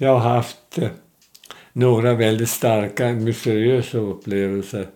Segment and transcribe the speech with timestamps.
[0.00, 0.88] Jag har haft eh,
[1.72, 4.88] några väldigt starka mysteriösa upplevelser.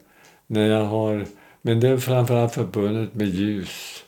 [0.46, 1.26] När jag har,
[1.62, 4.04] men det är framförallt förbundet med ljus.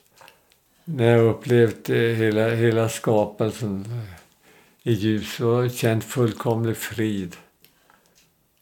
[0.84, 3.84] När jag upplevt eh, hela, hela skapelsen
[4.82, 7.36] i ljus och känt fullkomlig frid.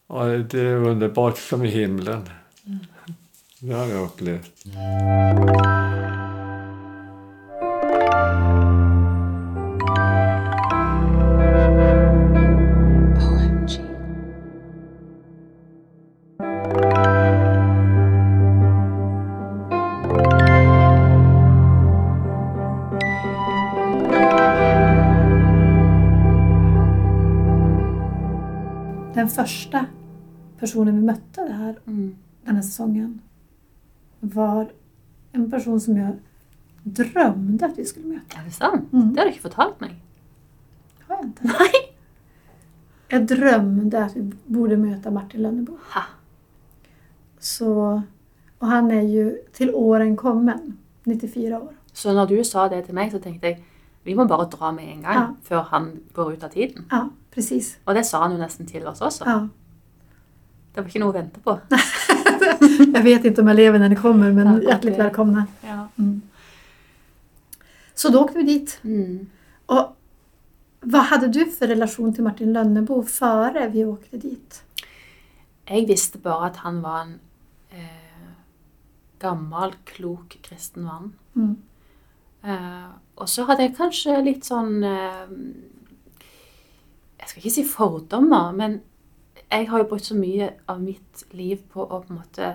[0.07, 2.29] Och det är underbart som i himlen.
[3.59, 4.65] Det har jag upplevt.
[29.35, 29.85] Första
[30.59, 32.15] personen vi mötte det här, Mm.
[32.45, 33.21] den här säsongen
[34.19, 34.71] var
[35.31, 36.15] en person som jag
[36.83, 38.39] drömde att vi skulle möta.
[38.39, 38.93] Er det sant?
[38.93, 39.13] Mm.
[39.13, 39.95] Det har du ikke fortalt meg.
[41.07, 41.43] Har jag inte?
[41.47, 41.71] Nei!
[43.07, 45.77] Jag drömde att vi borde möta Martin Lönnebo.
[45.93, 46.01] Ha.
[47.39, 48.01] Så,
[48.59, 51.73] och han är ju till åren kommen, 94 år.
[51.93, 53.63] Så når du sa det til meg, så tenkte jeg
[54.03, 55.27] vi må bare dra med en gang Ja.
[55.43, 56.85] før han går ut av tiden.
[56.91, 57.77] Ja, precis.
[57.85, 59.25] Og det sa han jo nesten til oss også.
[59.27, 59.39] Ja.
[60.73, 61.59] Det var ikke noe å vente på.
[62.93, 65.03] Jag vet inte om jag lever när ni kommer, men Ja, hjärtligt okej.
[65.03, 65.45] välkomna.
[65.61, 65.87] Ja.
[67.95, 68.79] Så då åkte vi dit.
[68.83, 69.27] Mm.
[69.65, 69.95] Och
[70.79, 74.63] vad hade du för relation till Martin Lönnebo före vi åkte dit?
[75.65, 77.19] Jeg visste bare at han var en
[77.71, 78.31] eh,
[79.19, 81.13] gammel, klok kristen mann.
[81.35, 81.55] Mm.
[82.43, 85.23] Eh, og så hadde jeg kanskje litt sånn eh,
[87.33, 88.81] skal ikke si fordommer, men
[89.49, 92.49] jeg har jo brukt så mye av mitt liv på å på en måte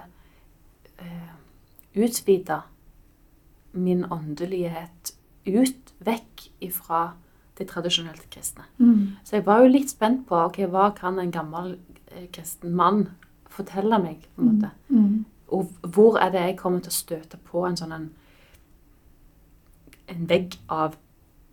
[1.02, 1.32] eh,
[1.98, 2.60] utvide
[3.74, 5.12] min åndelighet
[5.48, 7.00] ut, vekk ifra
[7.58, 8.68] det tradisjonelt kristne.
[8.78, 9.18] Mm.
[9.26, 11.74] Så jeg var jo litt spent på ok, hva kan en gammel
[12.12, 13.08] eh, kristen mann
[13.50, 14.28] fortelle meg.
[14.36, 14.70] på en måte.
[14.94, 15.24] Mm.
[15.58, 18.08] Og hvor er det jeg kommer til å støte på en sånn en,
[20.06, 20.94] en vegg av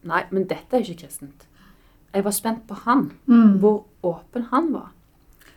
[0.05, 1.47] Nei, men dette er ikke kristent.
[2.15, 3.11] Jeg var spent på han.
[3.27, 3.57] Mm.
[3.59, 4.91] Hvor åpen han var.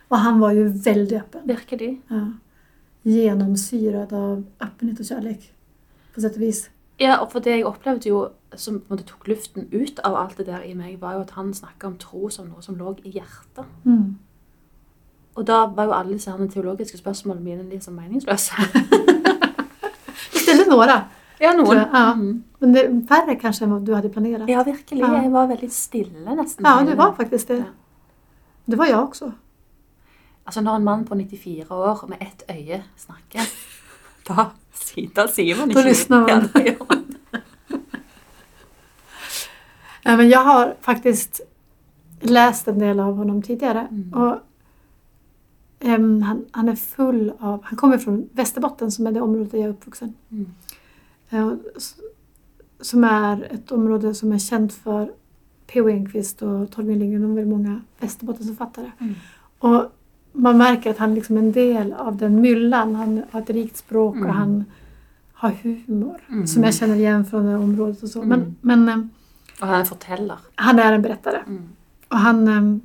[0.07, 1.41] Och han var ju väldigt öppen.
[1.47, 2.01] Virkelig.
[2.07, 2.31] Ja.
[3.01, 5.53] Genomsyrad av öppenhet och kärlek.
[6.13, 6.69] På sätt och vis.
[6.99, 8.25] Ja, og for det jeg opplevde jo,
[8.59, 11.53] som på tok luften ut av alt det der i meg, var jo at han
[11.53, 13.63] snakka om tro som noe som lå i hjertet.
[13.85, 14.17] Mm.
[15.35, 18.51] Og da var disse her teologiske spørsmålene mine litt så meningsløse.
[20.33, 21.05] Du ställde några.
[21.39, 21.87] Ja, tror jag.
[21.93, 22.11] Ja.
[22.13, 22.43] Mm.
[22.59, 24.49] Men det är färre kanske än vad du hade planerat.
[24.49, 25.01] Ja, virkelig.
[25.01, 25.21] Ja.
[25.23, 26.65] Jeg var veldig stille, nesten.
[26.65, 27.57] Ja, du var faktiskt det.
[27.57, 27.63] Ja.
[28.65, 29.31] Det var jag också.
[30.43, 33.41] Altså, når en mann på 94 år med ett øye snakker,
[34.27, 36.49] da, si- da sier man Da ikke lyssnar man.
[36.89, 37.05] Man.
[40.03, 41.41] Ja, men jag har faktiskt
[42.21, 43.87] läst en del av honom tidigare.
[43.91, 44.13] Mm.
[44.13, 44.35] Och,
[45.79, 47.63] ehm, han, han är full av...
[47.63, 50.13] Han kommer från Västerbotten som är det område där jag är uppvuxen.
[50.31, 50.53] Mm.
[51.29, 51.57] Eh, och
[52.81, 55.11] Som är ett område som är känt för
[55.67, 55.89] P.O.
[55.89, 57.21] Enquist och Torgny Lindgren.
[57.21, 58.91] De är väldigt många Västerbottensförfattare.
[58.99, 59.13] Mm.
[59.59, 59.83] Och
[60.33, 62.95] man märker att han liksom är en del av den myllan.
[62.95, 64.27] Han har ett rikt språk Mm.
[64.29, 64.65] och han
[65.33, 66.21] har humor.
[66.29, 66.47] Mm.
[66.47, 68.19] Som jag känner igen från det området och så.
[68.23, 68.55] Men, Mm.
[68.61, 69.05] men eh,
[69.61, 70.37] Og han forteller.
[70.55, 71.37] han är en berättare.
[71.47, 71.63] Mm.
[72.07, 72.81] Och han, ehm,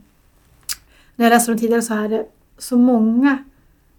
[1.16, 2.26] när jag läste dem tidigare så är det
[2.58, 3.38] så många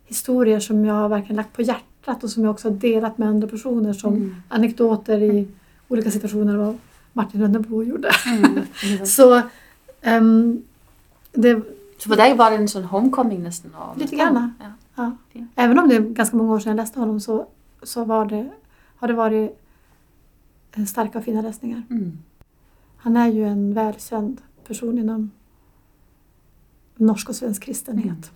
[0.06, 3.28] historier som jag har verkligen lagt på hjärtat och som jag också har delat med
[3.30, 4.36] andra personer som Mm.
[4.50, 5.48] anekdoter i
[5.88, 6.78] olika situationer vad
[7.14, 8.10] Martin Lönnebo gjorde.
[8.28, 9.06] Mm.
[9.06, 9.42] Så
[10.02, 10.64] ehm,
[11.34, 11.62] det,
[11.98, 13.72] Så for deg var det en sånn homecoming nesten?
[13.76, 14.54] å Lite grann.
[14.60, 14.72] Ja.
[15.34, 17.48] ja, även om det är ganska många år sedan jag läste honom så,
[17.84, 18.50] så var det,
[18.98, 19.52] har det varit
[20.76, 21.84] eh, starka och fina läsningar.
[21.90, 22.18] Mm.
[22.98, 25.32] Han är ju en välkänd person inom
[26.96, 28.32] norsk och svensk kristenhet.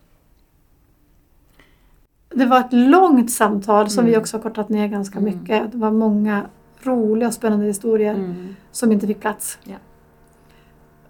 [2.30, 4.12] Det var ett långt samtal som Mm.
[4.12, 5.34] vi också har kortat ner ganska Mm.
[5.40, 5.72] mycket.
[5.72, 6.46] Det var många
[6.84, 8.56] roliga och spännande historier Mm.
[8.72, 9.60] som inte fick plats.
[9.64, 9.76] Ja.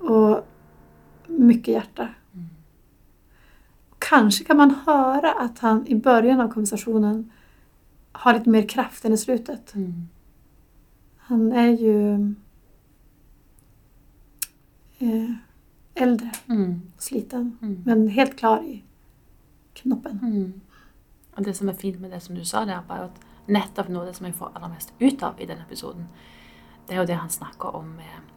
[0.07, 0.45] Och
[1.27, 2.07] mycket hjärta.
[3.99, 7.31] Kanske kan man höra att han i början av konversationen
[8.11, 9.75] har lite mer kraft än i slutet.
[9.75, 9.93] Mm.
[11.17, 12.13] Han är ju
[14.99, 15.31] eh,
[15.93, 16.81] äldre, Mm.
[16.97, 17.81] sliten, Mm.
[17.85, 18.83] men helt klar i
[19.73, 20.19] knoppen.
[21.39, 21.41] Mm.
[21.41, 23.89] Og det som er fint med det som du sa der, var jo at nettopp
[23.89, 26.09] noe av det som jeg får aller mest ut av i den episoden,
[26.87, 28.33] det er jo det han snakker om med,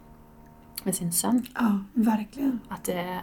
[0.85, 1.43] med sin sønn.
[1.57, 2.61] Ja, verkligen.
[2.71, 3.21] At det,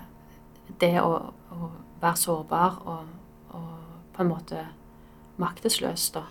[0.81, 1.71] det å, å
[2.01, 3.07] være sårbar og,
[3.55, 3.71] og
[4.13, 4.65] på en måte
[5.39, 6.25] maktesløs da,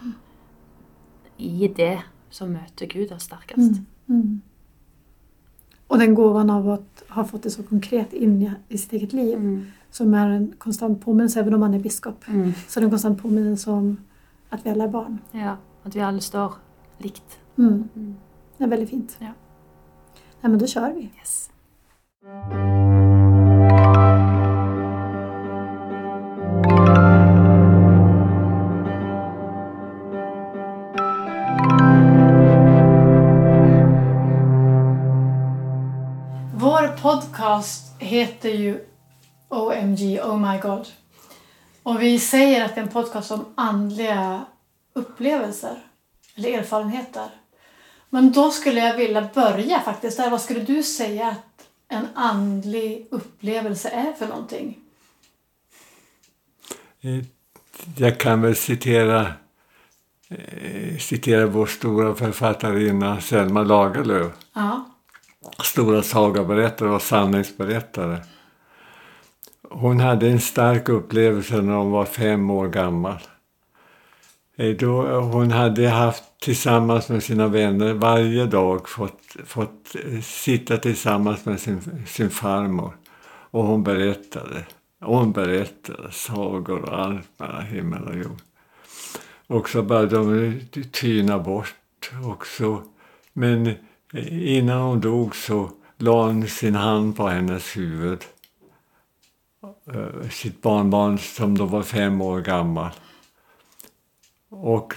[1.39, 3.81] i det som møter Gud er sterkest.
[3.81, 4.21] Mm.
[4.21, 4.41] Mm.
[5.87, 9.13] Och den gåvan av att ha fått det så konkret in i, i sitt eget
[9.13, 9.67] liv Mm.
[9.91, 12.53] Som är en konstant påminnelse, även om man är biskop, Mm.
[12.69, 13.97] så är det en konstant påminnelse om
[14.49, 15.19] att vi alla är barn.
[15.31, 16.53] Ja, at vi alle står
[16.99, 17.39] likt.
[17.59, 17.89] Mm.
[17.97, 18.17] Mm.
[18.57, 19.17] Det är väldigt fint.
[19.19, 19.27] Ja.
[20.41, 21.11] Nej, men då kör vi.
[21.19, 21.51] Yes.
[36.55, 38.81] Vår podcast heter ju
[40.29, 40.87] Oh My God.
[41.83, 44.45] Och vi säger att det är en podcast om andliga
[44.95, 45.79] upplevelser
[46.35, 47.29] eller erfarenheter.
[48.11, 50.31] Men då skulle jag vilja börja faktiskt där.
[50.31, 54.79] Vad skulle du säga att en andlig upplevelse är för någonting?
[57.01, 57.25] Eh,
[57.97, 59.33] Jag kan väl citera,
[60.29, 64.33] eh, citera vår stora författarinna Selma Lagerlöf.
[64.53, 64.85] Ja.
[65.65, 68.19] Stora sagaberättare och sanningsberättare.
[69.71, 73.19] Hon hade en stark upplevelse när hon var fem år gammal.
[74.57, 80.77] Eh, då hon hade haft tillsammans med sina vänner varje dag fått, fått eh, sitta
[80.77, 82.93] tillsammans med sin, sin farmor.
[83.51, 84.65] Och hon berättade.
[85.01, 88.39] Och hon berättade sagor och allt mellan himmel och jord.
[89.47, 91.75] Och så började de eh, tyna bort
[92.25, 92.83] också.
[93.33, 93.75] Men
[94.31, 98.25] innan hon dog så la hon sin hand på hennes huvud.
[99.63, 102.91] Eh, sitt barnbarn som då var fem år gammal.
[104.49, 104.95] Och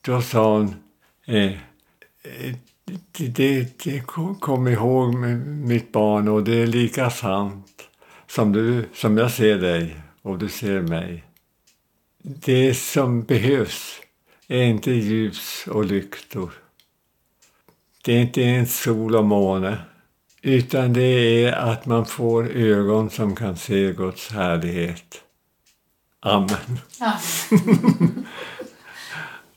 [0.00, 0.74] då sa hon,
[1.26, 1.52] eh,
[2.22, 2.54] eh,
[3.12, 4.00] det, det, det
[4.40, 5.14] kom- ihåg
[5.46, 7.88] mitt barn och det är lika sant
[8.26, 11.24] som, du, som jag ser dig och du ser mig.
[12.22, 14.00] Det som behövs
[14.48, 16.52] är inte ljus och lyktor.
[18.04, 19.78] Det är inte ens sol och måne.
[20.44, 25.20] Utan det är att man får ögon som kan se Guds härlighet.
[26.20, 26.78] Amen.
[27.00, 27.18] ja.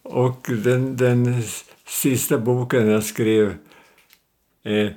[0.03, 1.43] Och den, den
[1.87, 3.55] sista boken jag skrev,
[4.63, 4.89] eh,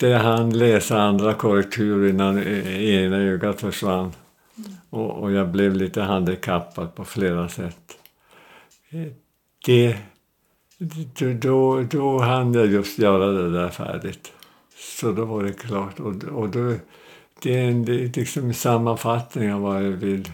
[0.00, 4.12] där han läsa andra korrektur innan eh, ena ögat försvann.
[4.90, 7.98] Och, och jag blev lite handikappad på flera sätt.
[8.90, 9.12] Eh,
[9.66, 9.96] det,
[10.78, 14.32] då, då, då hann jag just göra det där färdigt.
[14.76, 16.00] Så då var det klart.
[16.00, 16.74] Och, och då,
[17.42, 20.32] det är en det är liksom sammanfattning av vad jag vill,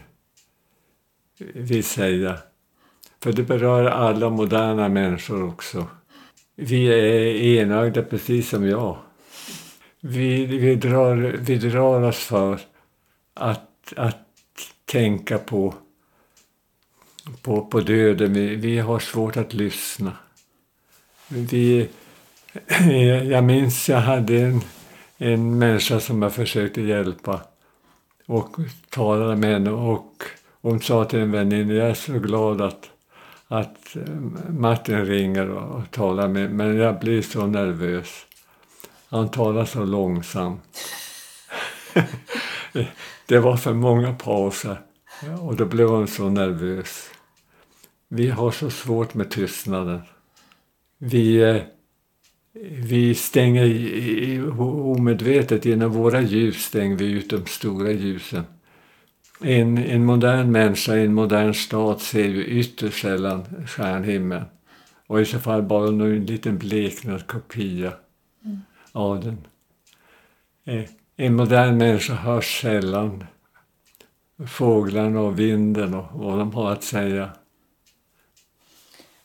[1.39, 2.39] vill säga.
[3.23, 5.87] För det berör alla moderna människor också.
[6.57, 8.97] Vi är enögda precis som jag.
[10.01, 12.61] Vi, vi, drar, vi drar oss för
[13.35, 14.29] att, att
[14.85, 15.75] tänka på,
[17.43, 18.33] på, på döden.
[18.33, 20.13] Vi, vi har svårt att lyssna.
[21.29, 21.89] Vi,
[22.53, 24.61] Eh, jag minns jag hade en,
[25.19, 27.41] en människa som jag försökte hjälpa
[28.27, 28.57] och
[28.91, 30.23] talade med henne och
[30.61, 32.91] hon sa till en väninna, jag är så glad att,
[33.49, 34.15] att eh,
[34.49, 38.27] Martin ringer och, och talar med men jag blir så nervös.
[39.09, 40.79] Han talar så långsamt.
[43.27, 44.81] det var för många pauser
[45.41, 47.11] och då blev hon så nervös.
[48.09, 50.01] Vi har så svårt med tystnaden.
[50.99, 51.63] Vi, eh,
[52.61, 58.45] vi stänger i- omedvetet genom våra ljus stänger vi ut de stora ljusen.
[59.41, 64.45] En, en modern människa i en modern stad ser ju ytterst sällan stjärnhimlen.
[65.07, 67.93] Och i så fall bara en liten bleknad kopia
[68.93, 69.39] av den.
[70.65, 73.25] Eh, en modern människa hör sällan
[74.49, 77.31] fåglarna och vinden och vad de har att säga.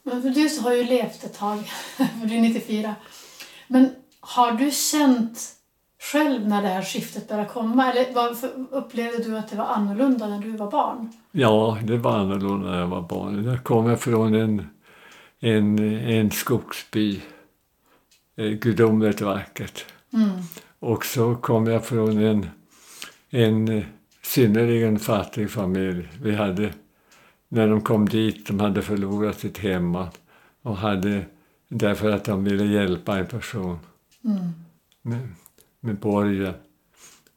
[0.04, 1.60] Men för du har ju levt ett tag,
[1.98, 2.96] för du är 94.
[3.68, 5.40] Men har du känt
[6.12, 7.92] själv när det här skiftet började komma?
[7.92, 11.12] Eller varför upplevde du att det var annorlunda när du var barn?
[11.32, 13.44] Ja, det var annorlunda när jag var barn.
[13.46, 14.68] Jag kommer från en,
[15.40, 17.22] en, en skogsby.
[18.36, 19.86] Eh, Gudomligt vackert.
[20.14, 20.30] Mm.
[20.80, 22.50] Och så kom jag från en,
[23.30, 23.84] en eh,
[24.22, 26.10] synnerligen fattig familj.
[26.22, 26.74] Vi hade,
[27.50, 30.08] när de kom dit, de hade förlorat sitt hemma
[30.62, 31.26] och hade,
[31.68, 33.80] därför att de ville hjälpa en person
[34.24, 34.54] Mm.
[35.02, 35.28] med,
[35.80, 36.54] med borgen.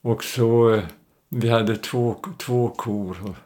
[0.03, 0.85] Och så, eh,
[1.29, 3.37] vi hade två, två kor, och,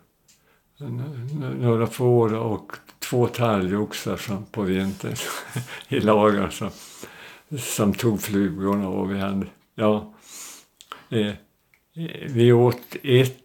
[1.60, 5.14] några får och två talgoxar som på vintern
[5.88, 6.70] i lager som,
[7.58, 10.14] som tog flugorna och vi hade, ja,
[11.10, 11.34] eh, eh,
[12.28, 13.40] vi åt ett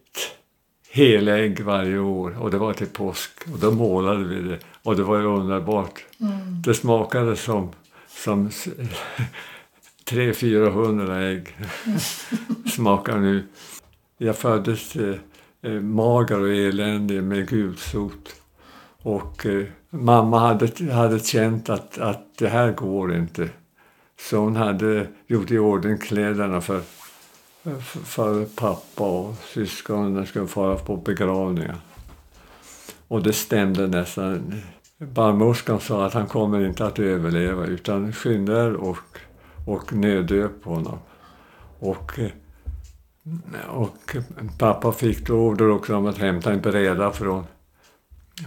[0.90, 5.02] helägg varje år och det var till påsk och då målade vi det och det
[5.02, 6.04] var ju underbart.
[6.20, 6.62] Mm.
[6.62, 7.70] Det smakade som,
[8.08, 8.68] som s-
[10.04, 11.56] 300-400 ägg.
[12.70, 13.44] Smakar nu.
[14.18, 15.14] Jag föddes eh,
[15.62, 18.34] eh, mager och eländig med gulsot.
[19.02, 23.48] Och eh, mamma hade, hade känt att, att det här går inte.
[24.28, 26.80] Så hon hade gjort i ordning kläderna för,
[27.62, 31.76] för, för pappa och syskonen när de skulle fara på begravningar.
[33.10, 34.54] Och det stämde nästan.
[34.98, 39.18] Barnmorskan sa att han kommer inte att överleva utan skynda er och,
[39.66, 40.98] och nöddöp honom.
[41.78, 42.18] Och,
[43.68, 44.16] och
[44.58, 47.44] pappa fick då order också om att hämta en bräda från,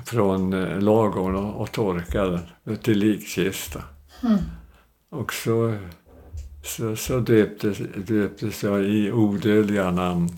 [0.05, 3.83] från lagården och, och torka den till likkista.
[4.23, 4.37] Mm.
[5.09, 5.77] Och så,
[6.63, 10.29] så, så döptes, döptes jag i odödliga namn.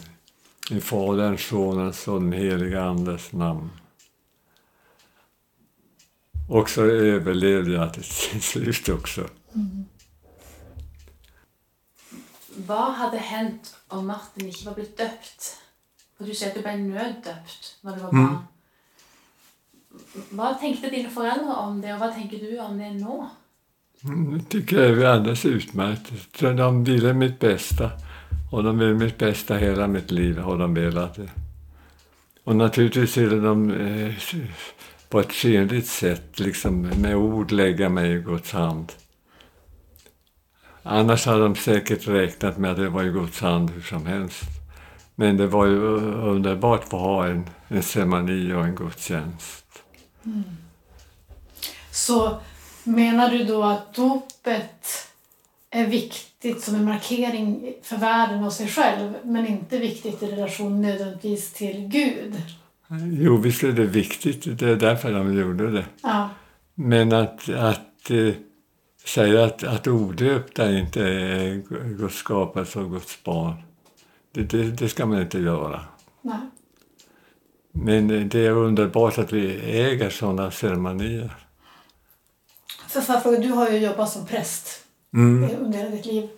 [0.71, 3.69] I Faderns, Sonens och den helige Andes namn.
[6.49, 7.93] Och så överlevde jag
[8.29, 9.21] till slut också.
[9.55, 9.85] Mm.
[12.55, 15.61] Vad hade hänt om Martin inte var blivit döpt?
[16.17, 18.25] För du säger att du blev nöddöpt när du var mm.
[18.25, 18.33] barn.
[18.33, 18.43] Mm.
[20.29, 23.27] Vad tänkte dina föräldrar om det och vad tänker du om det nu?
[24.03, 26.11] Mm, det tycker jag är alldeles utmärkt.
[26.39, 27.91] De ville mitt bästa.
[28.51, 31.19] Och de vill mitt bästa hela mitt liv, har de velat.
[32.43, 34.15] Och naturligtvis ville de eh,
[35.15, 38.91] på ett synligt sätt, liksom med ord lägga mig i Guds hand.
[40.83, 44.43] Annars hade de säkert räknat med att det var i Guds hand hur som helst.
[45.15, 49.65] Men det var ju underbart att få ha en, en ceremoni och en gudstjänst.
[50.25, 50.43] Mm.
[51.91, 52.41] Så
[52.83, 55.07] menar du då att dopet
[55.69, 60.81] är viktigt som en markering för världen och sig själv men inte viktigt i relation
[60.81, 62.35] nödvändigtvis till Gud?
[62.89, 64.59] Jo, visst är det viktigt.
[64.59, 65.85] Det är därför de gjorde det.
[66.01, 66.29] Ja.
[66.75, 68.33] Men att, att eh,
[69.05, 71.55] säga att, att odöpta inte är
[71.97, 73.53] Guds skapelse och Guds barn,
[74.31, 75.81] det, det, det, ska man inte göra.
[76.21, 76.39] Nej.
[77.71, 81.35] Men det är underbart att vi äger sådana ceremonier.
[82.87, 85.49] För du har ju jobbat som präst mm.
[85.59, 86.29] under hela ditt liv.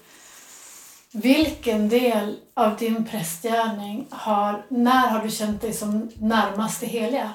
[1.22, 7.34] Vilken del av din prästgärning har, när har du känt dig som närmast det heliga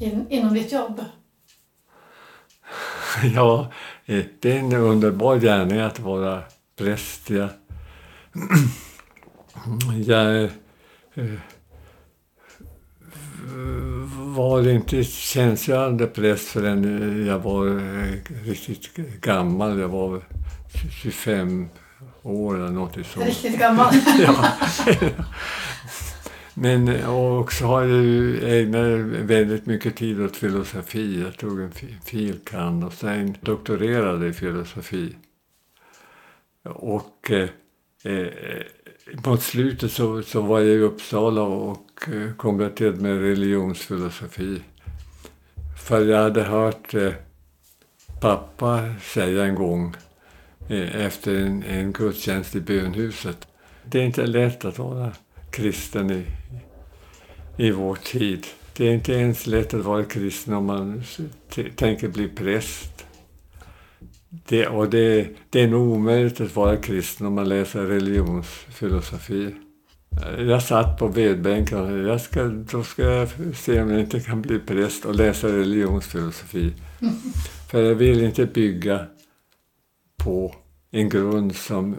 [0.00, 1.04] in, inom ditt jobb?
[3.34, 3.72] Ja,
[4.06, 6.42] eh, det är en underbar gärning att vara
[6.76, 7.30] präst.
[10.06, 10.50] Jag, jag
[14.16, 18.12] var inte tjänstgörande präst förrän jag var eh,
[18.44, 19.78] riktigt gammal.
[19.78, 20.20] Jag var
[21.02, 21.68] 25
[22.22, 23.26] år eller något sånt.
[23.26, 23.94] Riktigt gammal.
[24.18, 24.52] ja.
[26.54, 31.22] Men också har jag ägnat väldigt mycket tid åt filosofi.
[31.22, 31.72] Jag tog en
[32.04, 35.16] filkand och sen doktorerade i filosofi.
[36.62, 37.48] Och eh,
[38.12, 38.28] eh,
[39.26, 44.60] mot slutet så, så var jag i Uppsala och eh, konverterade med religionsfilosofi.
[45.86, 47.12] För jag hade hört eh,
[48.20, 49.96] pappa säga en gång
[50.68, 53.48] efter en, en gudstjänst i bönhuset.
[53.84, 55.12] Det är inte lätt att vara
[55.50, 56.24] kristen i,
[57.56, 58.46] i vår tid.
[58.76, 61.02] Det är inte ens lätt att vara kristen om man
[61.76, 63.06] tänker bli präst.
[64.28, 69.54] Det, och det, det är nog omöjligt att vara kristen om man läser religionsfilosofi.
[70.38, 74.42] Jag satt på vedbänken och jag ska, då ska jag se om jag inte kan
[74.42, 76.72] bli präst och läsa religionsfilosofi.
[77.70, 79.06] För jag vill inte bygga
[80.26, 80.54] på
[80.90, 81.96] en grund som,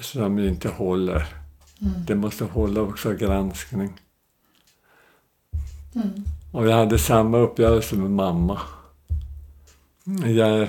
[0.00, 1.26] som inte håller.
[1.80, 1.92] Mm.
[2.06, 3.92] Det måste hålla också granskning.
[5.94, 6.08] Mm.
[6.52, 8.60] Och jag hade samma uppgörelse med mamma.
[10.24, 10.68] Jag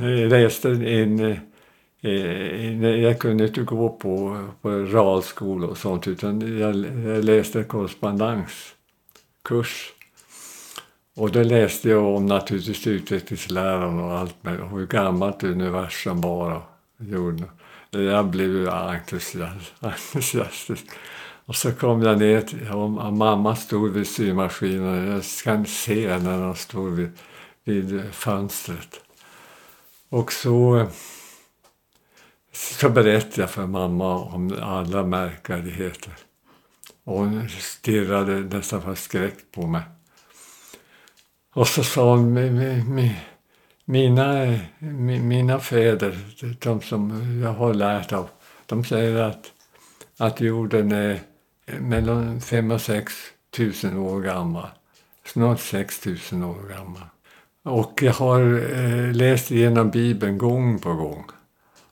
[0.30, 1.20] läste en...
[1.20, 1.36] Eh,
[2.80, 9.93] jag kunde inte gå på, på realskola och sånt utan jag, jag läste korrespondenskurs.
[11.16, 16.62] Och då läste jag om naturligtvis utvecklingsläran och allt med och hur gammalt universum var.
[16.98, 17.50] Jorden.
[17.90, 18.68] Jag blev ju
[19.80, 20.84] entusiastisk.
[21.46, 25.06] Och så kom jag ner till, och mamma stod vid symaskinen.
[25.06, 27.10] Jag kan se när hon stod vid,
[27.64, 29.00] vid fönstret.
[30.08, 30.86] Och så,
[32.52, 36.12] så berättade jag för mamma om alla märkvärdigheter.
[37.04, 39.82] Och hon stirrade nästan förskräckt på mig.
[41.54, 42.34] Och så sa hon,
[43.84, 44.58] mina,
[45.22, 46.18] mina fäder,
[46.58, 48.28] de som jag har lärt av,
[48.66, 49.52] de säger att,
[50.18, 51.20] att jorden är
[51.80, 53.12] mellan fem och sex
[53.56, 54.68] tusen år gammal.
[55.26, 57.02] Snart sex tusen år gammal.
[57.62, 58.40] Och jag har
[58.72, 61.24] eh, läst igenom Bibeln gång på gång.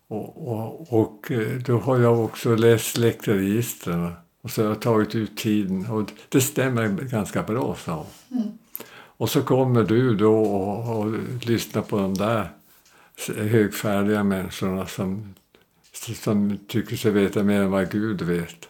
[0.08, 5.14] Och, och, och eh, då har jag också läst släktregistren och så har jag tagit
[5.14, 8.58] ut tiden och det stämmer ganska bra, sa Mm.
[9.22, 11.14] Och så kommer du då och, och
[11.46, 12.50] lyssnar på de där
[13.36, 15.34] högfärdiga människorna som,
[15.92, 18.68] som tycker sig veta mer än vad Gud vet.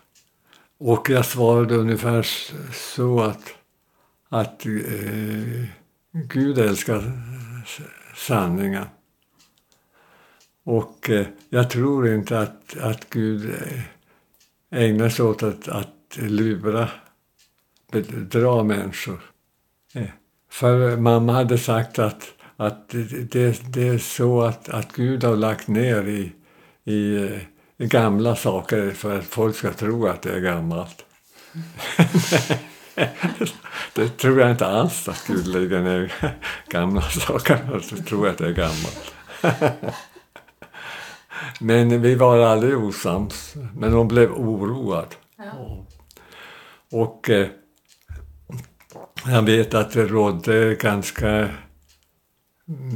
[0.79, 2.27] Och jag svarade ungefär
[2.73, 3.55] så att,
[4.29, 5.65] att eh,
[6.13, 7.13] Gud älskar
[8.17, 8.87] sanningen.
[10.65, 13.83] Och eh, jag tror inte att, att Gud eh,
[14.71, 16.89] ägnar sig åt att, att lura,
[17.93, 19.21] bedra människor.
[19.95, 20.09] Eh,
[20.53, 22.89] för mamma hade sagt att, att
[23.31, 26.33] det, det är så att, att Gud har lagt ner i,
[26.85, 31.05] i, eh, gamla saker för att folk ska tro att det är gammalt.
[33.95, 36.13] det tror jag inte alls att Gud lägger ner
[36.69, 39.15] gamla saker för att tro att det är gammalt.
[41.61, 43.55] Men vi var aldrig osams.
[43.77, 45.15] Men hon blev oroad.
[45.37, 45.87] Ja.
[46.91, 47.49] Och eh,
[49.27, 51.49] jag vet att det rådde ganska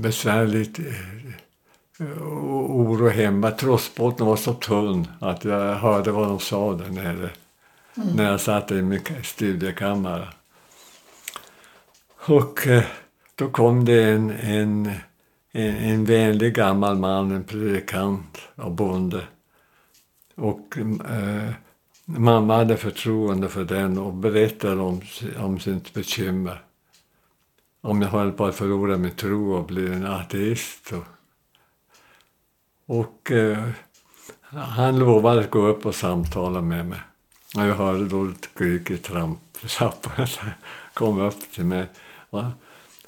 [0.00, 3.50] besvärligt eh, oro hemma.
[3.50, 7.30] Trossbotten var så tunn att jag hörde vad de sa där nere.
[7.94, 10.28] När jag satt i min studiekammare.
[12.26, 12.84] Och eh,
[13.34, 14.90] då kom det en, en,
[15.52, 19.20] en, en vänlig gammal man, en predikant och bonde.
[20.34, 20.78] Och
[21.08, 21.50] eh,
[22.06, 25.00] mamma hade förtroende för den och berättade om,
[25.38, 26.62] om sitt bekymmer.
[27.80, 30.92] Om jag höll på att förlora min tro och bli en ateist.
[30.92, 31.04] Och,
[32.86, 33.68] och eh,
[34.50, 37.00] han lovade att gå upp och samtala med mig.
[37.56, 40.26] Och jag hörde då ett skrik i trappan.
[40.94, 41.86] kom upp till mig.
[42.30, 42.52] Va?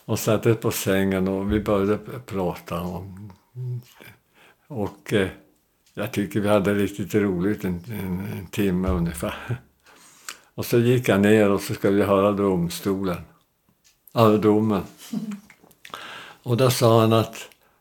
[0.05, 2.81] Och satte på sängen och vi började prata.
[2.81, 3.33] Om,
[4.67, 5.29] och eh,
[5.99, 9.61] jag tycker vi hade riktigt roligt en, en, en timme ungefär.
[10.55, 13.17] Och så gick jag ner och så skulle vi höra domstolen.
[14.13, 14.83] Alltså domen.
[16.43, 17.37] Och då sa han att,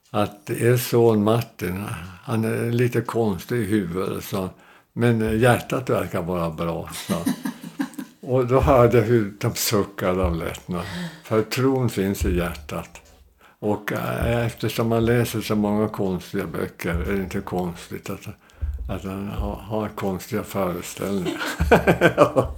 [0.10, 1.84] att er son Martin,
[2.24, 4.50] han är lite konstig i huvudet, så,
[4.94, 6.90] men hjärtat verkar vara bra.
[6.94, 7.24] Så.
[8.22, 10.86] Och då hörde jag hur de suckade av lättnad.
[11.24, 13.07] För tron finns i hjärtat.
[13.60, 18.28] Och eh, eftersom man läser så många konstiga böcker är det inte konstigt att,
[18.90, 21.42] att han har, har konstiga föreställningar.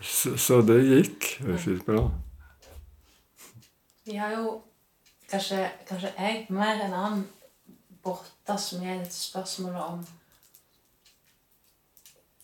[0.00, 2.10] så, så det gick riktigt bra.
[4.04, 4.60] Vi har ju
[5.30, 7.28] kanske, kanske jeg mer än han
[8.02, 10.06] brottas med et spørsmål om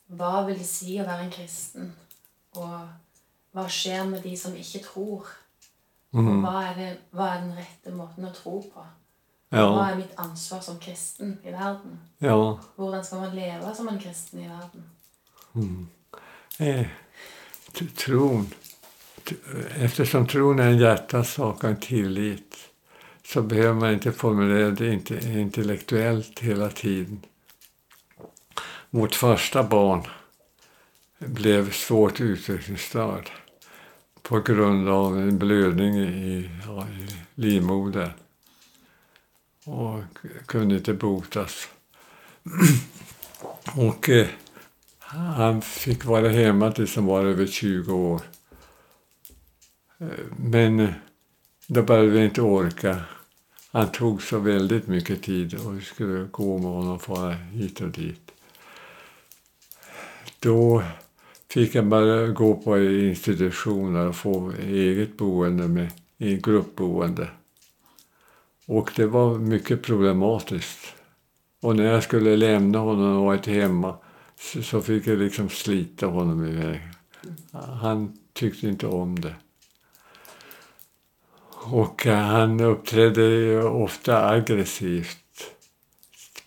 [0.07, 1.93] vad vill det säga att vara en kristen,
[2.51, 2.89] Och
[3.53, 5.27] vad sker med de som inte tror?
[6.15, 6.41] Mm.
[6.43, 8.87] hva er, det, hva er den rette måten å tro på?
[9.51, 11.99] Ja, er mitt ansvar som kristen i verden?
[12.19, 12.59] ja.
[12.77, 15.89] Hvordan skal man leve som en kristen i verden?
[16.59, 16.87] Eh,
[17.73, 18.47] t- tron.
[19.77, 22.57] Eftersom tron är en hjärtasak och en tillit
[23.27, 27.21] så behöver man inte formulera det inte intellektuellt hela tiden.
[28.91, 30.03] Vårt första barn
[31.19, 33.31] blev svårt utvecklingsstörd
[34.31, 38.11] på grund av en blödning i, ja, i livmodern
[39.65, 40.03] och
[40.47, 41.69] kunde inte botas.
[43.77, 44.27] och eh,
[44.99, 48.21] han fick vara hemma tills han var över 20 år.
[49.99, 50.91] Eh, men eh,
[51.67, 53.01] då började vi inte orka.
[53.73, 57.81] Han tog så väldigt mycket tid och vi skulle gå med honom och fara hit
[57.81, 58.31] och dit.
[60.39, 60.83] Då
[61.51, 67.29] fick jag bara gå på institutioner och få eget boende med, i gruppboende.
[68.67, 70.95] Och det var mycket problematiskt.
[71.61, 73.97] Och när jag skulle lämna honom och varit hemma
[74.63, 76.81] så, fick jag liksom slita honom iväg.
[77.81, 79.35] Han tyckte inte om det.
[81.63, 85.19] Och eh, han uppträdde ofta aggressivt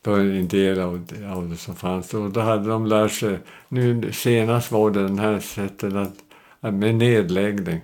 [0.03, 2.13] på en del av av det som fanns.
[2.13, 6.95] Och då hade de lärt sig, nu senast var det den här sättet att, med
[6.95, 7.81] nedläggning.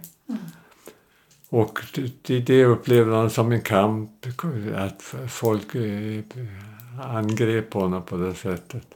[1.49, 1.79] Och
[2.25, 4.09] det, det upplevde han som en kamp,
[4.75, 6.23] att folk eh,
[7.01, 8.87] angrep honom på det sättet.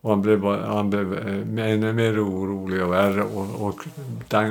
[0.00, 3.84] Och han blev, han blev eh, ännu mer orolig och värre och, och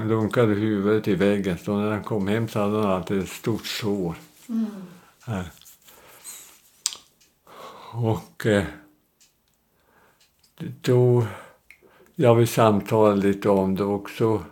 [0.08, 1.58] dunkade huvudet i väggen.
[1.58, 4.16] Så när han kom hem så hade han alltid ett stort sår.
[5.26, 5.46] Här.
[7.92, 8.64] Och eh,
[10.82, 11.26] då,
[12.16, 14.44] ja vi samtalade lite om det också.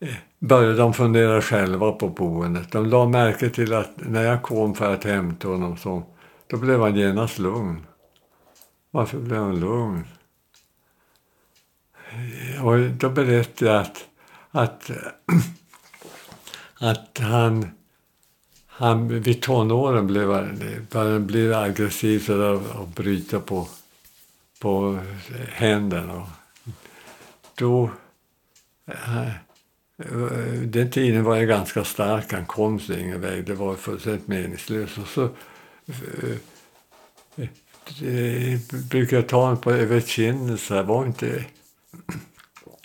[0.00, 2.72] Eh, så började de fundera själva på boendet.
[2.72, 6.02] De la märke till att när jag kom för att hämta honom så,
[6.46, 7.86] då blev han genast lugn.
[8.90, 10.04] Varför blev han lugn?
[12.10, 14.04] Eh, och då berättade jag att,
[14.50, 14.90] att,
[16.80, 17.70] att han,
[18.76, 20.30] han vid tonåren blev,
[20.92, 23.68] han bli aggressiv så att bryta på,
[24.58, 24.98] på
[25.48, 26.26] händerna.
[27.54, 27.90] Då,
[28.86, 29.28] eh,
[30.66, 34.98] den tiden var jag ganska stark, han kom sig ingen väg, det var fullständigt meningslöst.
[34.98, 35.24] Och så
[35.86, 36.38] äh,
[39.16, 41.44] jag ta honom på över kinden så här, var inte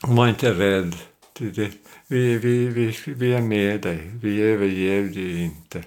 [0.02, 0.95] var inte rädd.
[1.34, 1.71] Det, det,
[2.12, 5.84] vi, vi, vi, vi är med dig, vi överger dig inte.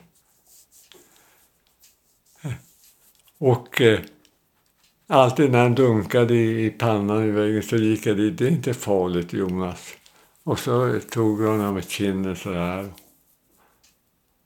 [3.39, 4.01] Och eh,
[5.07, 8.51] alltid när han dunkade i, i pannan i väggen så gick jag dit, det är
[8.51, 9.95] inte farligt Jonas.
[10.43, 12.91] Och så tog han honom med kinden så här.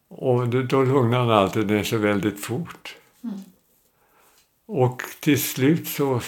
[0.08, 2.96] Och då, då lugnade han alltid ner sig väldigt fort.
[3.24, 3.40] Mm.
[4.66, 6.20] Och till slut så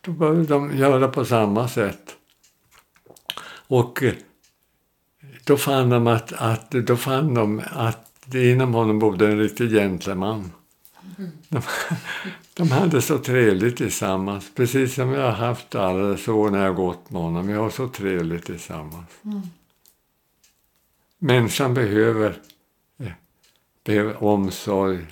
[0.00, 2.16] då började de göra på samma sätt.
[3.66, 4.14] Och eh,
[5.44, 10.52] då fann de att, att, då fann de att inom honom bodde en riktig gentleman.
[11.48, 11.62] De,
[12.54, 17.10] de hade så trevligt tillsammans, precis som jag har haft alla så när jag gått
[17.10, 17.46] med honom.
[17.46, 19.08] Vi har så trevligt tillsammans.
[19.24, 19.42] Mm.
[21.18, 22.38] Människan behöver,
[22.98, 23.12] eh,
[23.84, 25.06] behöver omsorg,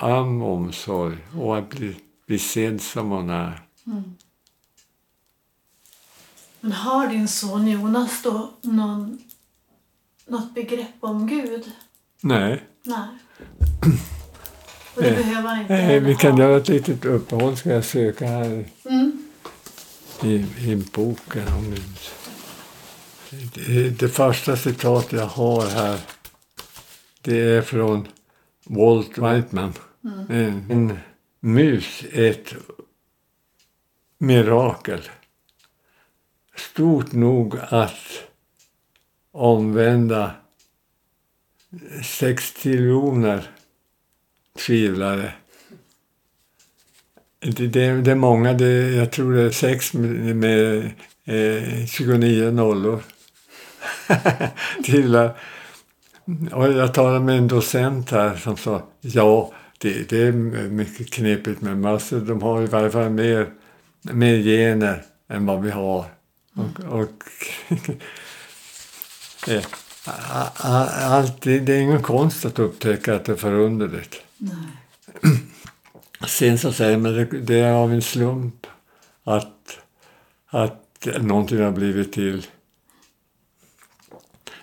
[0.00, 3.62] am omsorg och att bli, bli sedd som hon är.
[3.86, 4.14] Mm.
[6.60, 9.18] Men har din son Jonas då någon,
[10.28, 11.70] något begrepp om Gud?
[12.20, 12.62] Nej.
[12.82, 13.08] Nej.
[14.94, 18.64] Och det behöver inte Nej, vi kan göra ett litet uppehåll ska jag söka här
[18.84, 19.28] mm.
[20.22, 20.34] i,
[20.70, 21.48] i boken.
[21.48, 21.74] Om
[23.54, 26.00] det, det första citat jag har här
[27.22, 28.08] det är från
[28.64, 29.72] Walt Whiteman.
[30.04, 30.30] Mm.
[30.30, 30.98] En, en
[31.40, 32.54] mus är ett
[34.18, 35.10] mirakel
[36.56, 38.25] stort nog att
[39.36, 40.30] omvända
[42.04, 43.50] sex triljoner
[44.66, 45.32] tvivlare.
[47.40, 50.90] Det, det, det är många, det, jag tror det är sex med, med
[51.24, 53.02] eh, 29 nollor.
[54.86, 55.38] Tvivlar.
[56.52, 60.32] och jag talade med en docent här som sa ja, det, det är
[60.68, 62.16] mycket knepigt med mössor.
[62.16, 63.50] Alltså, de har i varje fall mer,
[64.02, 66.04] mer gener än vad vi har.
[66.54, 67.10] Och, och
[69.48, 69.64] eh,
[71.12, 74.22] allt, det är ingen konst att upptäcka att det är förunderligt.
[76.28, 78.66] Sen så säger man det, det är av en slump
[79.24, 79.78] att,
[80.46, 82.46] att någonting har blivit till.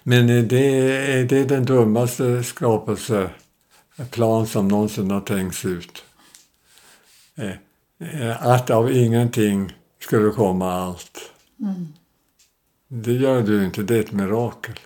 [0.04, 6.04] Men det är, det är den dummaste skapelseplan som någonsin har tänkts ut.
[7.36, 7.52] Eh,
[8.00, 11.32] eh, att av ingenting skulle komma allt.
[11.60, 11.94] Mm.
[12.96, 14.80] Det gör du inte, det är ett mirakel.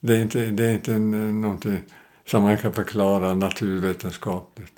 [0.00, 1.82] Det är inte, det är inte någonting
[2.26, 4.72] som man kan förklara naturvetenskapligt.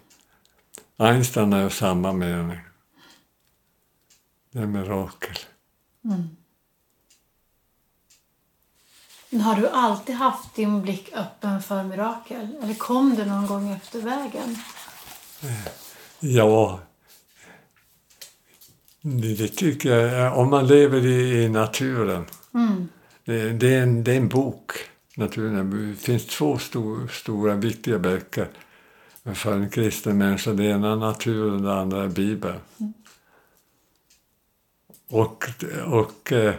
[0.97, 2.59] Einstein är samma mening.
[4.51, 5.37] Det är mirakel.
[6.05, 6.37] Mm.
[9.43, 12.57] Har du alltid haft din blick öppen för mirakel?
[12.63, 14.57] Eller kom det någon gång efter vägen?
[16.21, 16.81] Ja,
[19.01, 20.39] det, tycker jag.
[20.39, 22.27] Om man lever i naturen.
[22.55, 22.89] Mm.
[23.25, 24.73] Det, det, är en, det är en bok,
[25.17, 25.91] naturen.
[25.91, 28.49] Det finns två stor, stora viktiga böcker
[29.35, 30.53] för en kristen människa.
[30.53, 32.59] Det ena är naturen, det andra är Bibeln.
[32.81, 32.93] Mm.
[35.09, 35.45] Och,
[35.87, 36.55] och eh,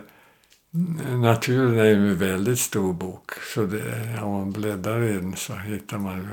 [1.22, 3.32] naturen är ju en väldigt stor bok.
[3.54, 6.28] Så det, om man bläddrar i den så hittar man ju...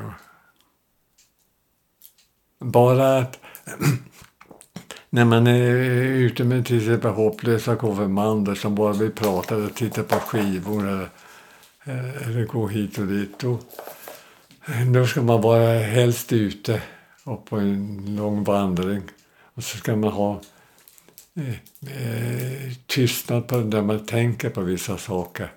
[2.58, 3.40] Bara att
[5.14, 10.02] när man är ute med till exempel hopplösa konfirmander som bara vill prata eller titta
[10.02, 11.08] på skivor eller,
[11.84, 13.38] eh, eller gå hit och dit.
[13.38, 13.58] Då,
[14.94, 16.82] då ska man vara helst ute
[17.24, 19.02] och på en lång vandring.
[19.54, 20.40] Och så ska man ha
[21.34, 21.54] eh,
[21.96, 25.52] eh tystnad på där man tänker på vissa saker.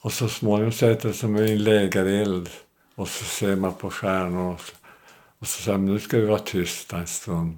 [0.00, 2.48] Och så småningom sätter det som en lägereld
[2.94, 4.72] och så ser man på stjärnor och så,
[5.38, 7.56] och så säger man nu ska vi vara tysta en stund.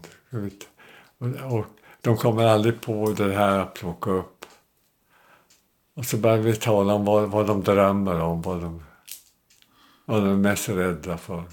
[1.24, 1.66] Och
[2.00, 4.46] de kommer aldrig på det här att plocka upp.
[5.94, 8.84] Och så börjar vi tala om vad, vad de drömmer om, vad de,
[10.04, 11.44] vad de är mest rädda för.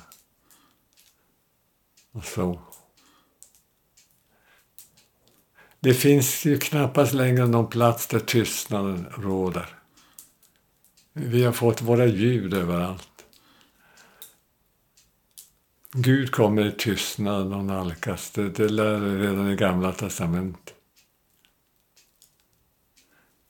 [2.12, 2.60] Och så.
[5.80, 9.78] Det finns ju knappast längre någon plats där tystnaden råder.
[11.14, 13.11] Vi har fått våra ljud överallt.
[15.94, 18.32] Gud kommer i tystnad och nalkas.
[18.32, 20.74] Det, det lär redan i Gamla testamentet.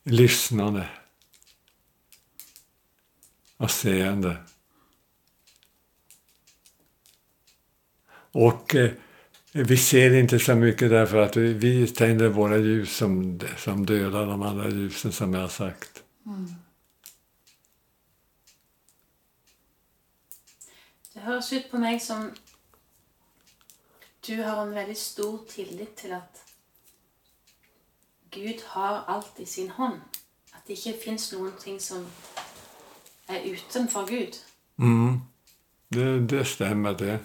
[0.03, 0.89] Lyssnande
[3.57, 4.37] och seende.
[8.31, 8.91] Och eh,
[9.51, 14.25] vi ser inte så mycket därför att vi, vi tänder våra ljus som, som dödar
[14.25, 16.03] de andra ljusen som jag har sagt.
[16.25, 16.55] Mm.
[21.21, 22.31] Det hörs ut på mig som
[24.27, 26.53] du har en väldigt stor tillit till att
[28.29, 30.01] Gud har allt i sin hand.
[30.51, 32.07] Att det inte finns någonting som
[33.27, 34.35] är utanför Gud.
[34.79, 35.19] Mm.
[35.87, 37.19] Det, det stämmer det.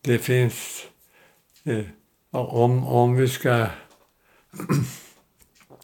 [0.00, 0.86] Det finns...
[1.64, 1.86] Eh,
[2.30, 3.66] om, om vi ska...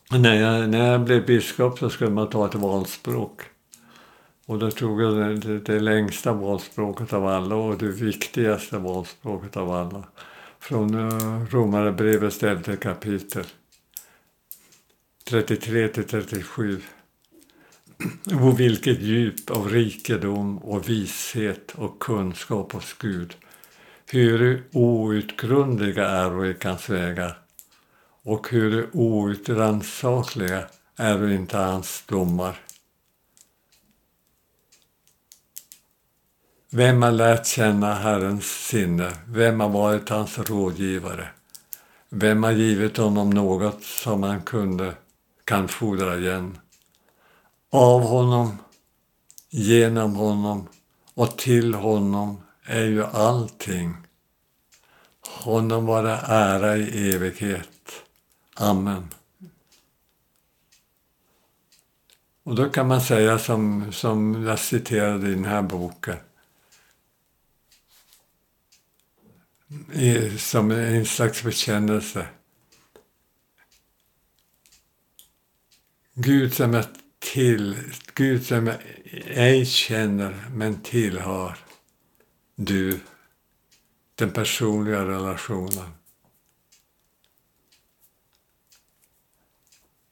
[0.11, 3.56] när, jag, när jag blev biskop så skulle man ta ett valspråk.
[4.47, 9.57] Och då tog jag det, det, det längsta valspråket av alla och det viktigaste valspråket
[9.57, 10.05] av alla.
[10.59, 13.45] Från eh, Romarbrevets elfte kapitel.
[15.29, 16.81] 33 till 37.
[18.43, 23.37] Och vilket djup av rikedom och vishet och kunskap hos Gud.
[24.07, 27.39] Hur outgrundliga är hans vägar
[28.23, 32.61] och hur outrannsakliga är inte hans domar.
[36.77, 39.13] Vem har lärt känna Herrens sinne?
[39.27, 41.29] Vem har varit hans rådgivare?
[42.09, 44.95] Vem har givit honom något som han kunde,
[45.45, 46.59] kan fordra igen?
[47.71, 48.59] Av honom,
[49.51, 50.69] genom honom
[51.15, 53.95] och till honom är ju allting.
[55.29, 57.93] Honom vara ära i evighet.
[58.55, 59.09] Amen.
[62.43, 66.17] Och då kan man säga som, som jag citerade i den här boken.
[70.39, 72.29] Som en slags bekännelse.
[76.15, 76.85] Gud som jag
[77.19, 77.77] till,
[78.15, 78.77] Gud som jag
[79.27, 81.59] ej känner men tillhör.
[82.55, 83.01] Du,
[84.15, 85.91] den personliga relationen.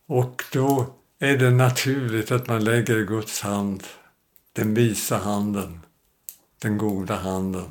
[0.06, 3.82] Och då är det naturligt att man lägger Guds hand,
[4.52, 5.80] den visa handen,
[6.58, 7.70] den goda handen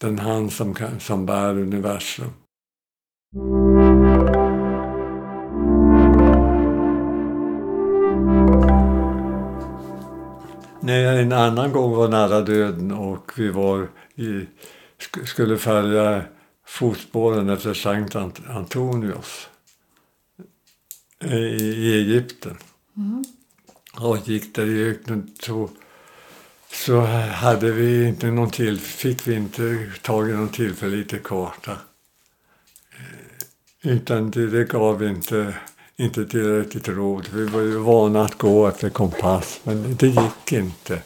[0.00, 2.32] den hand som, kan, som bär universum.
[10.80, 14.46] När jag en annan gång var nära döden och vi var i,
[15.24, 16.24] skulle följa
[16.66, 18.16] fotspåren efter Sankt
[18.48, 19.48] Antonius
[21.60, 22.56] i Egypten.
[22.96, 23.24] Mm.
[24.00, 25.34] Och gick där i öknen
[26.72, 31.72] så hade vi inte någon till, fick vi inte tag i någon tillförlitlig karta.
[32.92, 35.54] Eh, utan det, det gav inte,
[35.96, 37.28] inte tillräckligt råd.
[37.32, 41.02] Vi var ju vana att gå efter kompass, men det gick inte.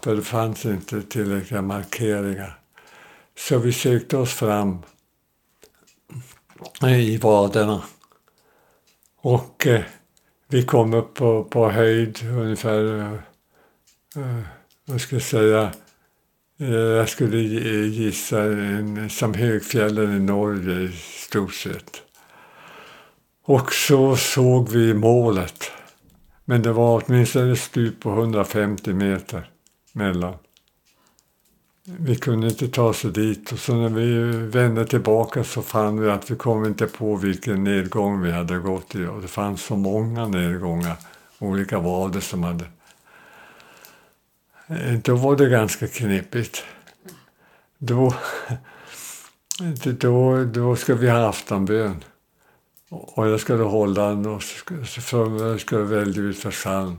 [0.00, 2.58] För det fanns inte tillräckliga markeringar.
[3.38, 4.78] Så vi sökte oss fram
[6.82, 7.82] i vaderna.
[9.22, 9.82] Och eh,
[10.48, 13.12] vi kom upp på, på höjd ungefär eh,
[14.22, 14.44] eh
[14.90, 15.72] vad ska jag säga,
[16.60, 17.38] eh, jag skulle
[17.86, 20.92] gissa en, som högfjällen i Norge i
[21.26, 22.02] stort sett.
[23.44, 25.70] Och så såg vi målet.
[26.44, 29.50] Men det var åtminstone ett stup på 150 meter
[29.92, 30.34] mellan.
[31.84, 34.14] Vi kunde inte ta oss dit och så när vi
[34.48, 38.94] vände tillbaka så fann vi att vi kom inte på vilken nedgång vi hade gått
[38.94, 40.96] i och det fanns så många nedgångar,
[41.38, 42.64] olika vader som hade
[44.70, 46.64] Eh, då var det ganska knepigt.
[47.78, 48.14] Då,
[49.84, 52.04] då, då ska vi ha aftonbön.
[52.88, 56.96] Och jag skulle hålla den och så skulle välja ut för psalm.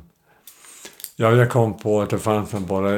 [1.16, 2.92] Ja, jag kom på att det fanns bara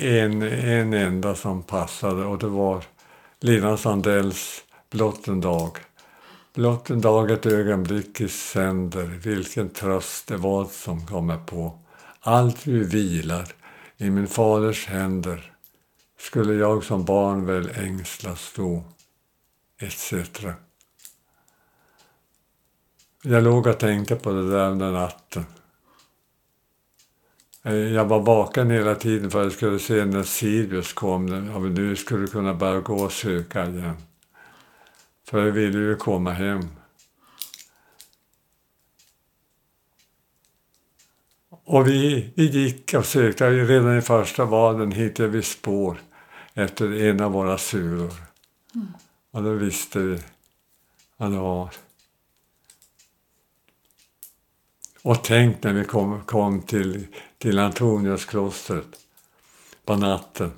[0.00, 2.84] en, en enda som passade och det var
[3.40, 5.78] Lina Sandells Blott en dag.
[6.54, 11.78] Blott en dag ett ögonblick i sänder, vilken tröst det var som kommer på.
[12.20, 13.46] Allt vi vilar,
[14.02, 15.52] i min faders händer
[16.18, 18.84] skulle jag som barn väl ängslas stå,
[19.78, 20.12] etc.
[23.22, 25.44] Jag låg och tänkte på det där under natten.
[27.62, 31.62] Eh, jag var vaken hela tiden för att jag skulle se när Sirius kom, och
[31.62, 33.96] nu skulle kunna börja gå och söka igen.
[35.28, 36.68] För jag ville ju komma hem.
[41.72, 43.50] Och vi, vi gick och sökte.
[43.50, 46.00] Redan i första vaden hittade vi spår
[46.54, 48.12] efter en av våra sulor.
[49.30, 50.22] Och då visste vi
[51.16, 51.70] vad det var.
[55.02, 57.06] Och tänk när vi kom, kom till,
[57.38, 58.98] till Antoniusklostret
[59.84, 60.52] på natten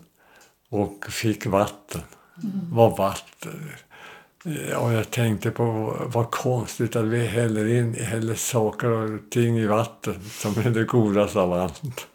[0.69, 2.03] och fick vatten.
[2.43, 2.75] Mm.
[2.75, 3.71] Vad vatten!
[4.47, 9.67] Ja, jag tänkte på vad konstigt att vi häller in häller saker och ting i
[9.67, 12.07] vatten som är det godaste av allt.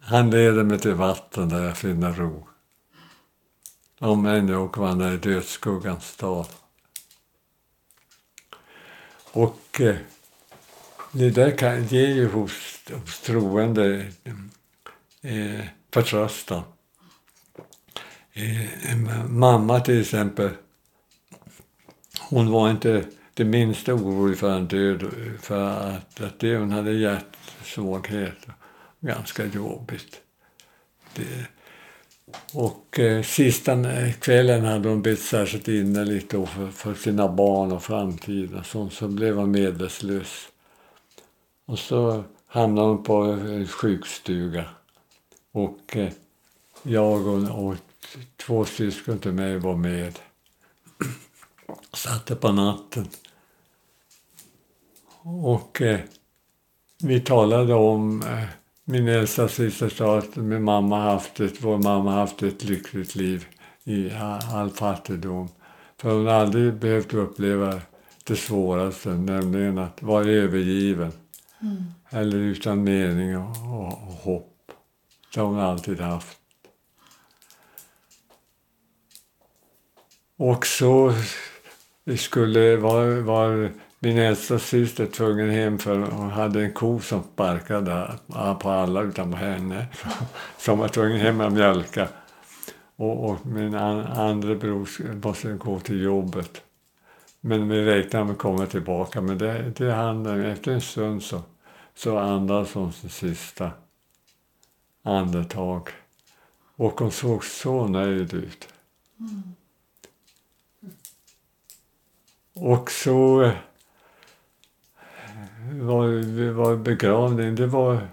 [0.00, 2.48] Han leder mig till vatten där jag finner ro.
[3.98, 6.46] Om än jag vandrar i dödsskuggans stad.
[9.32, 9.96] Och eh,
[11.12, 14.12] det där kan, ger ju hos, hos troende
[15.22, 16.62] eh, förtröstan.
[18.32, 18.96] Eh,
[19.28, 20.50] mamma till exempel,
[22.20, 23.04] hon var inte
[23.34, 25.04] det minsta orolig för en död,
[25.40, 28.46] för att, att det, hon hade hjärtsvaghet.
[29.00, 30.20] Ganska jobbigt.
[31.14, 31.46] Det,
[32.52, 33.76] och eh, sista
[34.20, 38.64] kvällen hade hon bett särskilt innerligt för, för sina barn och framtiden.
[38.64, 40.48] Så, så blev hon medvetslös.
[41.66, 44.64] Och så hamnade hon på en sjukstuga.
[45.54, 46.12] Och eh,
[46.82, 47.76] jag och, och
[48.46, 50.18] två syskon till mig var med.
[51.92, 53.08] Satte på natten.
[55.22, 56.00] Och eh,
[57.02, 58.44] vi talade om, eh,
[58.84, 63.46] min äldsta syster sa att min mamma haft ett, vår mamma haft ett lyckligt liv
[63.84, 64.10] i
[64.52, 65.48] all fattigdom.
[65.96, 67.80] För hon har aldrig behövt uppleva
[68.24, 71.12] det svåraste, nämligen att vara övergiven.
[71.60, 71.84] Mm.
[72.10, 74.53] Eller utan mening och, och, och hopp.
[75.34, 76.38] Det har hon alltid haft.
[80.36, 81.12] Och så
[82.16, 88.18] skulle, var, var min äldsta syster tvungen hem för hon hade en ko som sparkade
[88.60, 89.86] på alla utan på henne.
[90.58, 92.08] Som var tvungen hem och mjölka.
[92.96, 94.88] Och, och min an, andra bror
[95.26, 96.62] måste gå till jobbet.
[97.40, 99.20] Men vi räknade med att komma tillbaka.
[99.20, 101.42] Men det, det handlade, efter en stund så,
[101.94, 103.70] så andades hon sin sista
[105.04, 105.88] andetag.
[106.76, 108.68] Och hon såg så nöjd ut.
[109.20, 109.42] Mm.
[112.54, 113.52] Och så eh,
[115.72, 117.54] var, vi var begravning.
[117.54, 118.08] Det var,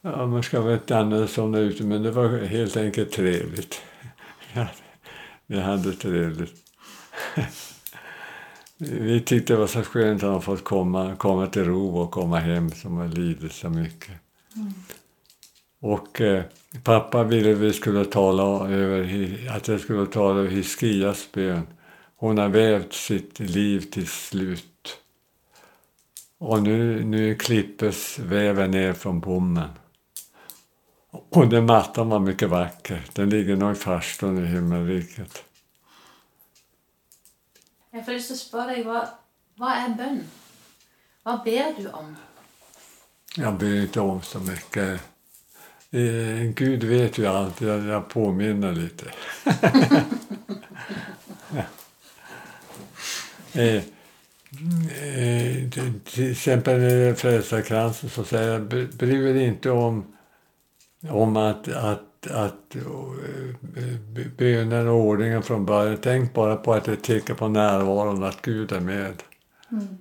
[0.00, 3.82] ja, man ska väl inte använda sådana ute, men det var helt enkelt trevligt.
[5.46, 6.54] Vi hade trevligt.
[8.76, 12.38] Vi tyckte det var så skönt att ha fått komma, komma till ro och komma
[12.38, 14.14] hem som har lidit så mycket.
[14.56, 14.72] Mm.
[15.82, 16.44] Och eh,
[16.82, 21.66] pappa ville vi skulle tala över, att jag skulle tala över Hiskias bön.
[22.16, 24.98] Hon har vävt sitt liv till slut.
[26.38, 29.68] Och nu, nu klippes väven ner från bommen.
[31.10, 33.04] Och den mattan var mycket vacker.
[33.12, 35.44] Den ligger nog i farstun i himmelriket.
[37.90, 39.08] Jag får lust att fråga dig, vad,
[39.54, 40.24] vad är bön?
[41.22, 42.16] Vad ber du om?
[43.36, 45.11] Jag ber inte om så mycket.
[45.94, 49.04] Eh, Gud vet ju allt, jag, jag påminner lite.
[53.52, 55.70] eh, eh,
[56.04, 60.04] till exempel när det är frälsarkransen så säger jag, bry dig inte om,
[61.08, 63.14] om att, att, att uh,
[64.38, 65.98] bönen och ordningen från början.
[66.02, 69.22] Tänk bara på att det tecken på närvaron, att Gud är med.
[69.70, 69.98] Mm.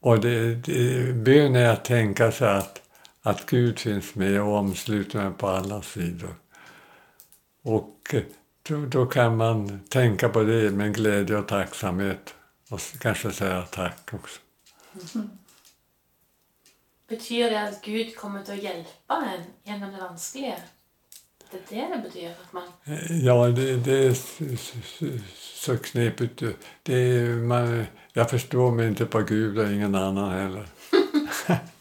[0.00, 2.82] Och det, det, bön är att tänka sig att
[3.22, 6.34] att Gud finns med och omsluter mig på alla sidor.
[7.62, 8.22] Och eh,
[8.62, 12.34] då, då, kan man tänka på det med glädje och tacksamhet
[12.70, 14.40] och kanske säga tack också.
[15.14, 15.30] Mm.
[17.08, 20.56] Betyder det att Gud kommer att hjälpa en genom det vanskliga?
[21.50, 22.30] Det är det det betyder?
[22.30, 22.68] Att man...
[22.84, 24.16] Eh, ja, det, det är
[25.34, 26.42] så knepigt.
[26.82, 30.66] Det är, man, jag förstår mig inte på Gud och ingen annan heller.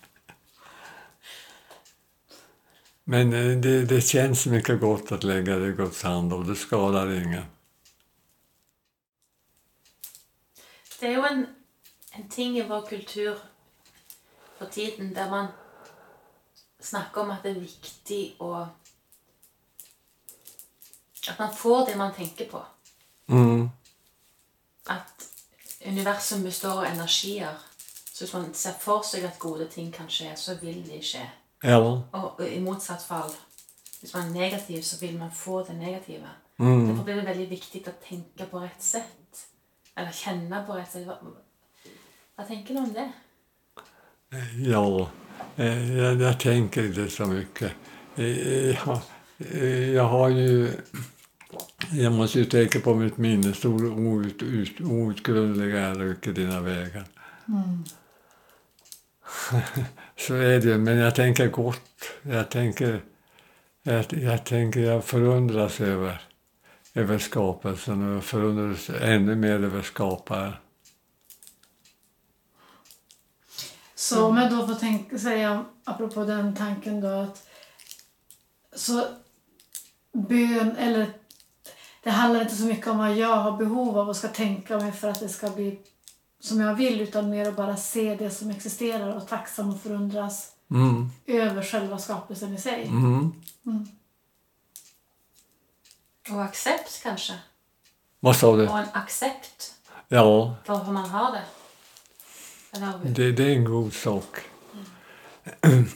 [3.09, 6.55] Men eh, det, det känns mycket gott att lägga det i Guds hand och det
[6.55, 7.43] skadar ingen.
[10.99, 11.45] Det är ju en,
[12.11, 13.37] en ting i vår kultur
[14.57, 15.47] för tiden där man
[16.79, 18.61] snackar om att det är viktigt och
[21.29, 22.65] att man får det man tänker på.
[23.27, 23.69] Mm.
[24.83, 25.29] Att
[25.85, 27.57] universum består av energier.
[28.11, 31.29] Så hvis man ser för sig att goda ting kan ske, så vill de ske.
[31.61, 32.03] Ja.
[32.11, 33.29] Och i motsatt fall,
[34.03, 36.27] om man är negativ så vill man få det negativa.
[36.59, 36.87] Mm.
[36.87, 39.47] Därför blir det väldigt viktigt att tänka på rätt sätt.
[39.95, 41.07] Eller känna på rätt sätt.
[41.07, 41.17] Vad,
[42.35, 43.11] vad tänker du om det?
[44.57, 45.09] Ja,
[45.55, 47.71] eh, jag, jag tänker inte så mycket.
[48.15, 48.99] Eh, Jag,
[49.37, 50.71] eh, jag har ju...
[51.91, 53.53] Jag måste ju tänka på mitt minne.
[53.53, 57.05] Stor out, ut, outgrundliga är icke dina vägar.
[57.47, 57.83] Mm.
[60.17, 62.11] Så är det, men jag tänker gott.
[62.21, 63.03] Jag tänker,
[63.83, 66.21] jag, jag tänker, jag förundras över,
[66.93, 70.53] över skapelsen och jag förundras ännu mer över skaparen.
[73.95, 77.47] Så om jag då får tänka, säga, apropå den tanken då att
[78.75, 79.05] så
[80.13, 81.07] bön, eller
[82.03, 84.91] det handlar inte så mycket om vad jag har behov av och ska tänka mig
[84.91, 85.79] för att det ska bli
[86.47, 90.51] som jag vill utan mer att bara se det som existerar och tacksam och förundras
[90.71, 92.85] Mm, över själva skapelsen i sig.
[92.87, 93.33] mm.
[93.65, 93.87] Mm.
[96.31, 97.33] Och accept kanske.
[98.19, 98.67] Vad sa du?
[98.67, 99.73] Och en accept
[100.07, 101.43] Ja, för hur man har det.
[103.03, 104.37] Det, det är en god sak.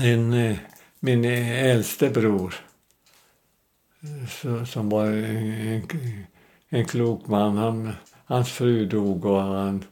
[0.00, 0.56] En, eh,
[1.00, 2.54] min äldste bror,
[4.00, 6.24] eh, som var en, en,
[6.68, 7.92] en klok man, han,
[8.28, 9.84] hans fru dog och han,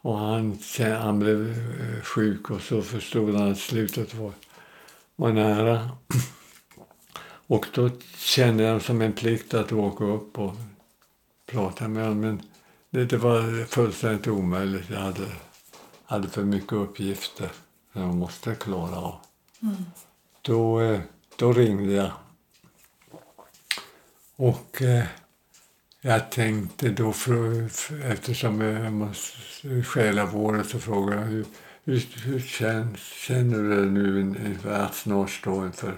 [0.00, 4.32] och han, han blev eh, sjuk och så förstod han att slutet var,
[5.16, 5.90] var nära.
[7.48, 10.54] Och då kände jag som en plikt att åka upp och
[11.46, 12.20] prata med honom.
[12.20, 12.42] Men
[12.90, 14.90] det, det var fullständigt omöjligt.
[14.90, 15.26] Jag hade,
[16.04, 17.50] hade för mycket uppgifter
[17.92, 19.20] som jag måste klara av.
[20.42, 21.00] Då, eh,
[21.36, 22.12] då ringde jag.
[24.36, 25.04] Och eh,
[26.00, 31.46] jag tänkte då, för, för, eftersom jag måste stjäla vården, så frågade jag hur,
[31.84, 35.94] hur, hur känns, känner du dig nu inför att snart stå inför,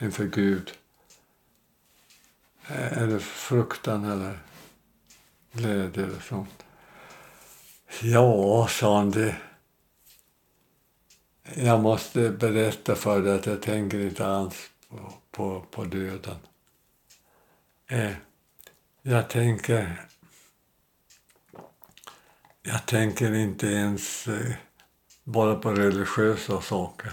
[0.00, 0.72] inför Gud?
[2.66, 4.38] Är det fruktan eller
[5.52, 6.64] glädje eller sånt?
[8.02, 9.36] Ja, sa han, det,
[11.56, 16.36] jag måste berätta för dig att jag tänker inte alls på, på, på döden.
[17.86, 18.12] Eh,
[19.02, 20.06] jag tänker...
[22.62, 24.52] Jag tänker inte ens eh,
[25.24, 27.12] bara på religiösa saker.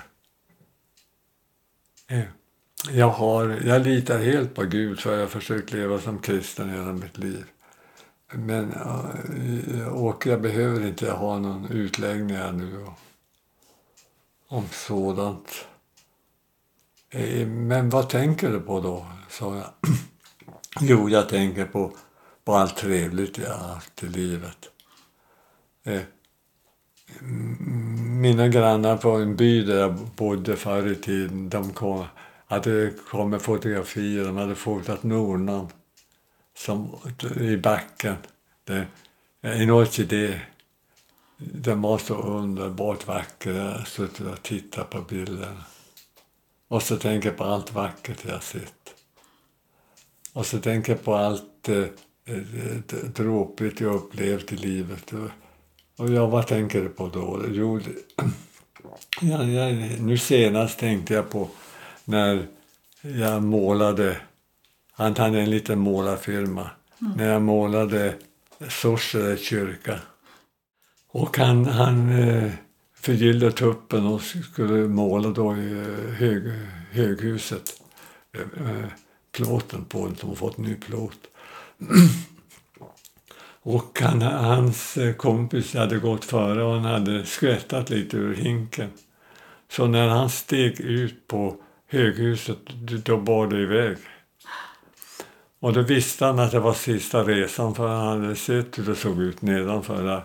[2.07, 2.23] Eh,
[2.89, 6.93] jag, har, jag litar helt på Gud för jag har försökt leva som kristen hela
[6.93, 7.45] mitt liv.
[8.31, 12.85] Men eh, och jag behöver inte ha någon utläggning här nu
[14.47, 15.67] om sådant.
[17.47, 19.07] Men vad tänker du på då?
[19.29, 19.73] sa jag.
[20.81, 21.91] Jo, jag tänker på,
[22.45, 24.69] på allt trevligt jag har haft i livet.
[25.83, 26.01] Eh,
[28.21, 32.05] Mina grannar på en by där jag bodde förr i tiden, de kom,
[32.47, 35.67] hade kommit fotografier, de hade fotat Nornan
[36.57, 36.95] som,
[37.39, 38.15] i backen.
[38.63, 38.87] Det,
[39.41, 40.41] en orkidé.
[41.37, 43.53] Den var så underbart vacker.
[43.53, 45.63] Jag har suttit och tittat på bilderna.
[46.67, 48.95] Och så tänker jag på allt vackert jag har sett.
[50.39, 52.37] Och så tänker jag på allt eh, eh,
[52.87, 55.13] d- dråpligt jag upplevt i livet.
[55.13, 55.29] Och,
[55.97, 57.41] och ja, vad tänker du på då?
[57.51, 57.79] Jo,
[59.21, 59.69] ja, ja,
[59.99, 61.49] nu senast tänkte jag på
[62.05, 62.47] när
[63.01, 64.17] jag målade,
[64.91, 66.69] han hade en liten målarfirma,
[67.15, 68.15] när jag målade
[68.69, 69.99] Sorsele kyrka.
[71.07, 72.51] Och han, han eh,
[72.95, 76.43] förgyllde tuppen och skulle måla då i eh, hög,
[76.91, 77.81] höghuset.
[79.31, 81.19] Plåten på den, som har fått ny plåt.
[83.61, 88.89] och han, hans eh, kompis hade gått före och han hade skvättat lite ur hinken.
[89.71, 91.55] Så när han steg ut på
[91.87, 92.57] höghuset,
[93.05, 93.97] då bar det iväg.
[95.59, 98.95] Och då visste han att det var sista resan för han hade sett hur det
[98.95, 100.23] såg ut nedanför där.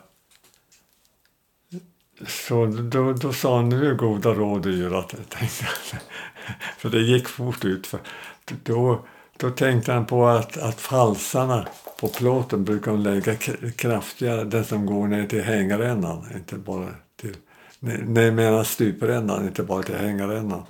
[2.26, 6.00] Så då, då sa han, nu är goda råd dyra, tänkte han.
[6.78, 7.86] För det gick fort ut.
[7.86, 8.00] För
[8.62, 9.04] då,
[9.36, 11.66] då tänkte han på att, att falsarna
[12.00, 13.36] på plåten brukar de lägga
[13.76, 16.88] kraftigare, den som går ner till hängrännan, inte bara
[17.20, 17.36] till,
[17.78, 20.62] nej, nej menar stuprännan, inte bara till hängrännan.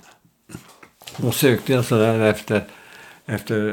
[1.17, 2.63] Då sökte jag sådär efter,
[3.25, 3.67] efter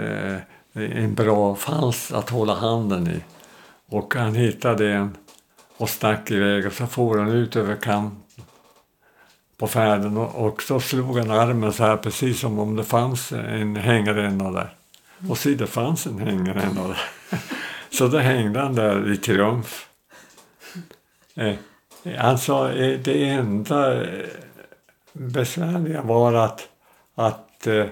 [0.74, 3.20] eh, en bra fals att hålla handen i.
[3.88, 5.16] Och han hittade en
[5.76, 8.22] och stack iväg och så for han ut över kanten
[9.62, 13.76] på färden och, så slog han armen så här precis som om det fanns en
[13.76, 14.74] hängränna där.
[15.28, 17.00] Och så det fanns en hängränna där.
[17.90, 19.86] Så då hängde han där i triumf.
[21.34, 21.54] Eh,
[22.18, 24.26] han sa eh, det enda eh,
[25.12, 26.68] besvärliga var att,
[27.14, 27.86] att eh,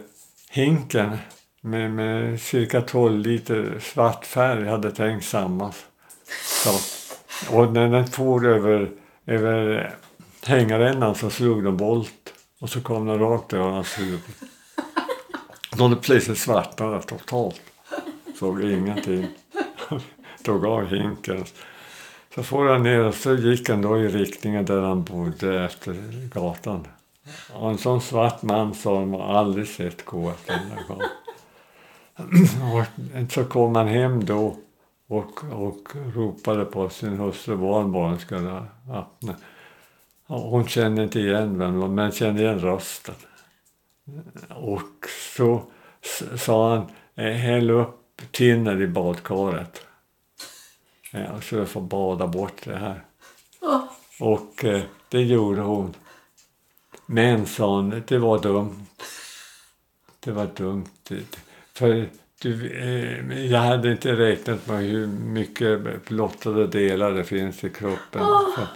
[0.50, 1.16] hinken
[1.60, 5.72] med, med cirka 12 liter svart färg hade tänkt samman.
[6.44, 6.70] Så,
[7.56, 8.90] och när den for över,
[9.26, 9.94] över
[10.46, 14.20] hängrännan så slog de volt och så kom den rakt över hans huvud.
[15.76, 17.60] De hade plötsligt svartnade totalt.
[18.38, 19.26] Såg ingenting.
[20.44, 21.44] Tog av hinken.
[22.34, 25.96] Så får han ner och så gick han då i riktningen där han bodde efter
[26.34, 26.86] gatan.
[27.52, 31.08] Och en sån svart man som man aldrig sett gå efter den där gatan.
[33.26, 34.56] Och så kom han hem då
[35.08, 39.34] och, och ropade på sin hustru barnbarn skulle öppna.
[40.30, 43.14] Hon kände inte igen vem men kände igen rösten.
[44.48, 45.06] Och
[45.36, 45.62] så
[46.36, 46.86] sa han,
[47.34, 49.82] häll upp tinner i badkaret.
[51.12, 53.04] Ja, så jag får bada bort det här.
[53.60, 53.84] Åh.
[54.20, 55.94] Och eh, det gjorde hon.
[57.06, 58.86] Men sa hon, det var dumt.
[60.20, 60.86] Det var dumt.
[61.08, 61.38] Det-
[61.72, 62.08] För
[62.42, 68.22] du, eh, jag hade inte räknat med hur mycket blottade delar det finns i kroppen.
[68.56, 68.66] Så,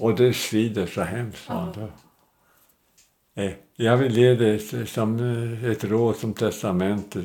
[0.00, 1.88] och det svider så hemskt, sa hon då.
[3.42, 5.18] Eh, Jag vill ge dig som
[5.64, 7.16] eh, ett råd som testament.
[7.16, 7.22] eh,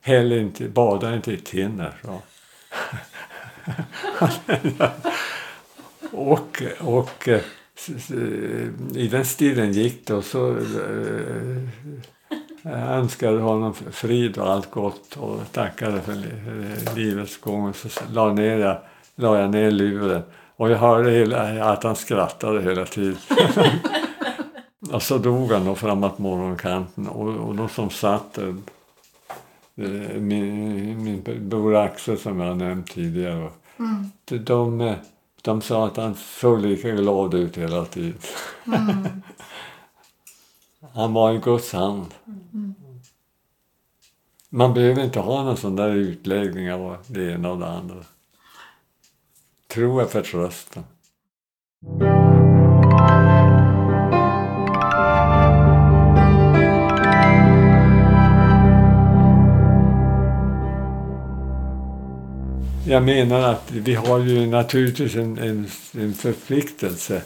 [0.00, 1.94] Häll inte, bada inte i tinner.
[2.04, 2.22] Så.
[6.12, 7.28] och och
[8.94, 10.56] i den stilen gick det och så
[12.62, 17.68] jag önskade honom frid och allt gott och tackade för li- livets gång.
[17.68, 18.80] Och så la, ner
[19.16, 20.22] la jag ner luren
[20.56, 23.16] och jag hörde hela, att han skrattade hela tiden.
[24.92, 28.54] och så dog han då framåt morgonkanten och, och de som satt där,
[29.76, 33.50] eh, min, min bror Axel som jag nämnt tidigare.
[33.78, 34.10] Mm.
[34.24, 34.94] de, de,
[35.42, 38.18] de sa att han såg lika glad ut hela tiden.
[38.66, 39.22] Mm.
[40.94, 42.14] Han var i Guds hand.
[44.48, 47.96] Man behöver inte ha någon sån där utläggning av det ena och det andra.
[49.76, 50.84] Tro jag förtröstan.
[62.86, 67.22] Jag menar att vi har ju naturligtvis en, en, en förpliktelse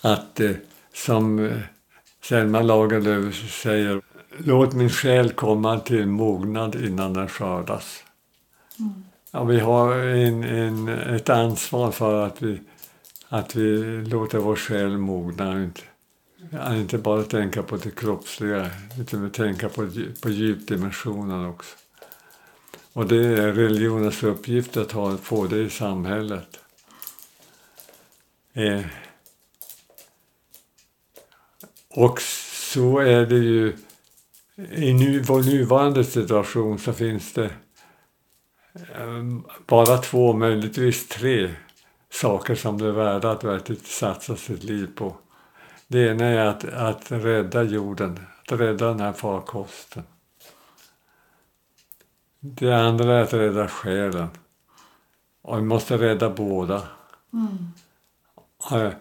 [0.00, 0.50] att eh,
[0.94, 1.58] som eh,
[2.24, 4.00] Selma Lagerlöf säger
[4.38, 8.04] Låt min själ komma till mognad innan den skördas.
[8.78, 9.04] Mm.
[9.34, 12.60] Ja, vi har en, en, ett ansvar för att vi,
[13.28, 15.62] att vi låter vår själ mogna.
[15.62, 15.82] Inte,
[16.70, 18.70] inte bara tänka på det kroppsliga
[19.00, 19.90] utan vi tänka på,
[20.22, 21.76] på djupdimensionen också.
[22.92, 26.60] Och det är religionens uppgift att ha, få det i samhället.
[28.52, 28.84] Eh,
[31.88, 32.22] och
[32.72, 33.76] så är det ju
[34.72, 37.50] i nu, vår nuvarande situation så finns det
[39.66, 41.54] bara två, möjligtvis tre
[42.10, 45.16] saker som det är värda att verkligen satsa sitt liv på.
[45.88, 50.02] Det ena är att, att rädda jorden, att rädda den här farkosten.
[52.40, 54.28] Det andra är att rädda själen.
[55.42, 56.82] Och vi måste rädda båda.
[58.72, 58.92] Eh,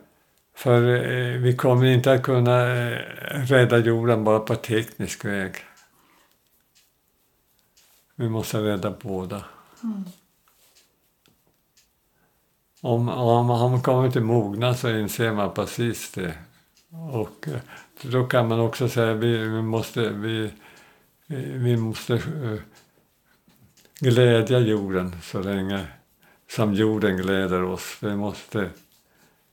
[0.56, 2.98] För eh, vi kommer inte att kunna eh,
[3.32, 5.56] rädda jorden bara på teknisk väg.
[8.16, 9.44] Vi måste rädda båda.
[9.84, 10.04] Mm.
[12.82, 16.34] Om, om han kommer till mogna så inser man precis det.
[17.14, 17.60] Och eh,
[18.02, 20.52] då kan man också säga vi, vi måste, vi,
[21.58, 22.60] vi måste eh,
[24.00, 25.88] glädja jorden så länge
[26.50, 27.98] som jorden gläder oss.
[28.00, 28.70] Vi måste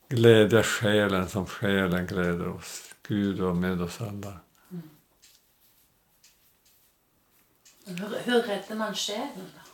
[0.09, 2.95] glädja själen som själen gläder oss.
[3.09, 4.41] Gud var med oss alla.
[4.71, 4.91] Mm.
[7.87, 9.68] Hur, hur räddar man själen då?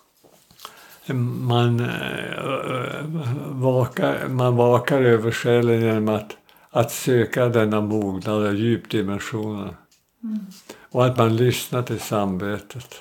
[1.12, 3.04] Man, eh, eh,
[3.48, 6.36] vakar, man vakar över själen genom att,
[6.70, 9.76] att söka denna mognad och djupdimensionen.
[10.80, 12.94] Och att man lyssnar till samvetet.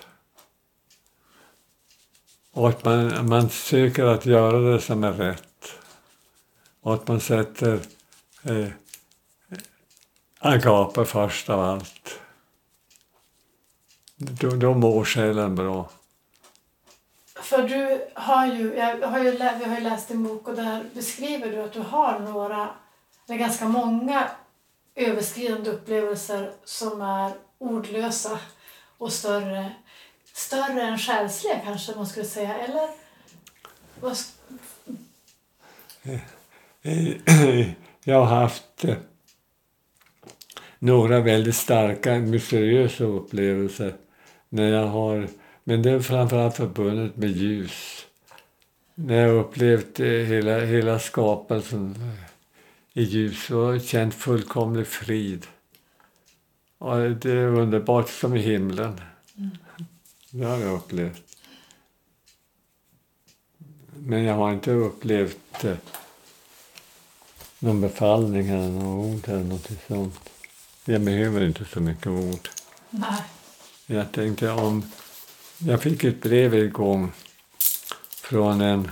[2.54, 5.74] Och att man, man söker att göra det som är rätt.
[6.82, 7.80] Och att man sätter
[8.44, 8.68] eh,
[10.40, 12.20] agape först av allt.
[14.16, 15.90] Då, då mår själen bra.
[17.44, 20.84] För du har ju, jag har ju, vi har ju läst din bok och där
[20.94, 22.70] beskriver du att du har några,
[23.28, 24.30] eller ganska många
[24.96, 28.40] överskridande upplevelser som är ordlösa
[28.98, 29.72] och större,
[30.34, 32.90] större än själsliga kanske man skulle säga, eller?
[34.00, 34.34] Vad, sk-
[38.04, 38.96] Jag har haft eh,
[40.80, 43.96] några väldigt starka mysteriösa upplevelser.
[44.50, 45.28] När jag har,
[45.64, 48.06] men det är framförallt förbundet med ljus.
[48.96, 55.48] när jag upplevt eh, hela, hela skapelsen eh, i ljus och känt fullkomlig frid.
[56.78, 59.02] Och det är underbart som i himlen.
[60.30, 61.38] Det har jag upplevt.
[63.98, 65.76] Men jag har inte upplevt eh,
[67.60, 70.30] någon befallning eller något ord eller något sånt.
[70.86, 72.50] Jag behöver inte så mycket ord.
[72.90, 73.22] Nej.
[73.86, 74.92] Jag tänkte om...
[75.66, 77.12] Jag fick ett brev igång
[78.24, 78.92] från en,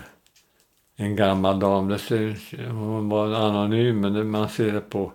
[0.95, 1.87] en gammal dam.
[1.87, 5.11] Det ser, hon var anonym, men man ser det på,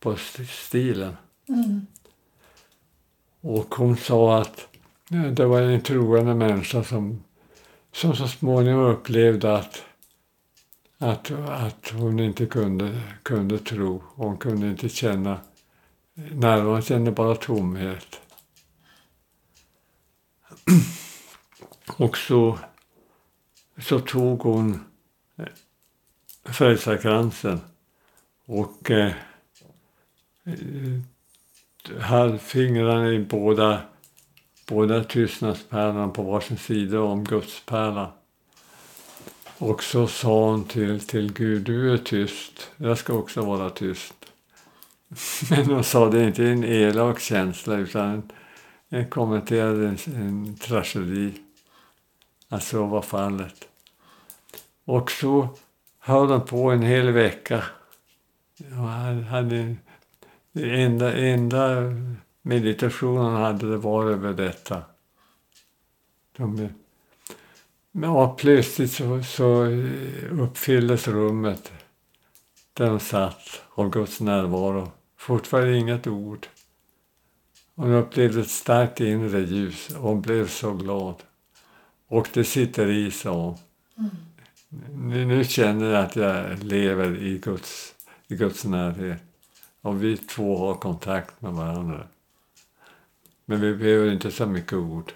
[0.00, 1.16] på st- stilen.
[1.48, 1.86] Mm.
[3.40, 4.68] Och hon sa att
[5.32, 7.22] det var en troende människa som,
[7.92, 9.82] som så småningom upplevde att,
[10.98, 14.02] att, att hon inte kunde, kunde tro.
[14.14, 15.40] Hon kunde inte känna
[16.14, 18.20] närvaro, hon kände bara tomhet.
[21.96, 22.58] Och så,
[23.78, 24.84] så tog hon
[25.36, 25.44] eh,
[26.44, 27.60] frälsarkransen
[28.46, 29.12] och eh,
[30.44, 31.00] eh
[31.98, 33.82] höll fingrarna i båda,
[34.68, 38.10] båda tystnadspärlorna på varsin sida om gudspärlan.
[39.58, 44.14] Och så sa hon till, till Gud, du är tyst, jag ska också vara tyst.
[45.50, 48.30] Men hon sa det inte i en elak känsla utan
[49.10, 51.32] kommenterade en, en tragedi.
[52.48, 53.68] Att så var fallet.
[54.84, 55.48] Och så
[55.98, 57.64] höll de på en hel vecka.
[58.58, 59.76] Och han hade,
[60.52, 61.82] det enda, enda
[62.42, 64.82] meditationen han hade det var över detta.
[66.36, 66.68] De,
[67.92, 69.64] men plötsligt så, så
[70.30, 71.72] uppfylldes rummet
[72.72, 74.90] där de satt av Guds närvaro.
[75.16, 76.46] Fortfarande inget ord.
[77.74, 81.22] Hon upplevde ett starkt inre ljus och hon blev så glad.
[82.08, 83.58] Och det sitter i, sa hon.
[84.90, 87.94] Nu, nu känner jag att jag lever i Guds,
[88.28, 89.22] i Guds närhet.
[89.80, 92.06] Och vi två har kontakt med varandra.
[93.44, 95.12] Men vi behöver inte så mycket ord.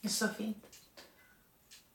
[0.00, 0.64] Det är så fint.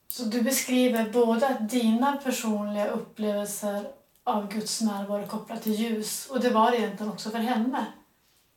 [0.08, 3.84] Så du beskriver både att dina personliga upplevelser
[4.24, 7.86] av Guds närvaro kopplat till ljus och det var det egentligen också för henne.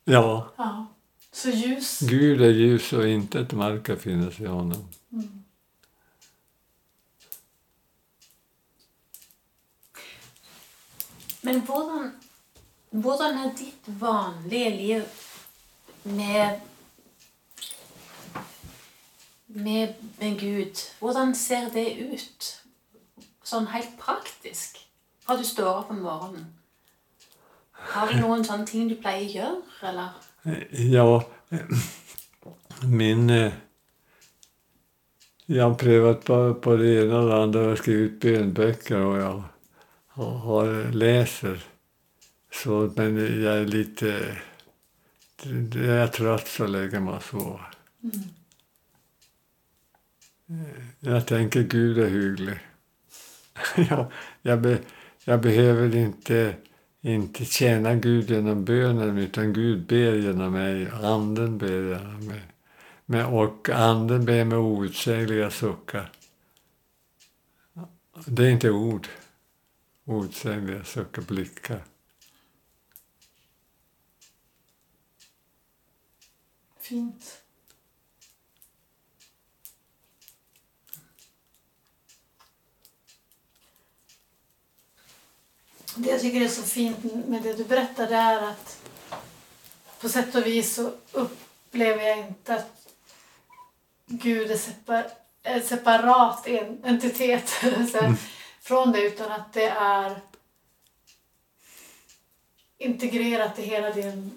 [0.03, 0.88] Ja, Ja.
[1.32, 1.99] Så ljus.
[1.99, 4.88] Gud är ljus och inte ett mörker finns i honom.
[11.41, 12.11] Men hvordan,
[12.89, 15.03] hvordan er ditt vanlige liv
[16.03, 16.59] med,
[19.45, 20.76] med, med Gud?
[20.99, 22.61] Hvordan ser det ut?
[23.43, 24.87] Sånn helt praktisk.
[25.28, 26.46] Fra du står opp om morgenen.
[27.72, 30.10] Har du noen sånne ting du pleier å gjøre, eller?
[30.72, 31.24] Ja,
[32.84, 33.30] min...
[33.30, 33.54] eh,
[35.50, 37.62] Jag har prövat på, på det ena och det andra.
[37.62, 39.44] Jag har skrivit bönböcker och jag
[40.48, 41.64] har, läser.
[42.52, 44.38] Så, men jag är lite...
[45.74, 47.60] Jag är trött så lägger man så.
[51.00, 52.60] Jag tänker Gud är hygglig.
[53.90, 54.12] jag,
[54.42, 54.80] jag, be,
[55.28, 56.56] jag behöver inte,
[57.02, 60.90] inte tjäna Gud genom bönen utan Gud ber genom mig.
[60.92, 62.42] Anden ber genom mig.
[63.06, 66.12] Men, och anden ber med outsägliga suckar.
[68.26, 69.08] Det är inte ord.
[70.06, 71.84] Outsägliga suckar, blickar.
[76.80, 77.42] Fint.
[85.98, 88.78] Det jag tycker är så fint med det du berättade är att
[90.02, 92.88] på sätt och vis så upplever jag inte att
[94.06, 95.06] Gud är separ,
[95.43, 97.50] en separat en, entitet
[97.91, 98.14] så,
[98.62, 100.20] från det utan att det är
[102.78, 104.32] integrerat i hela din,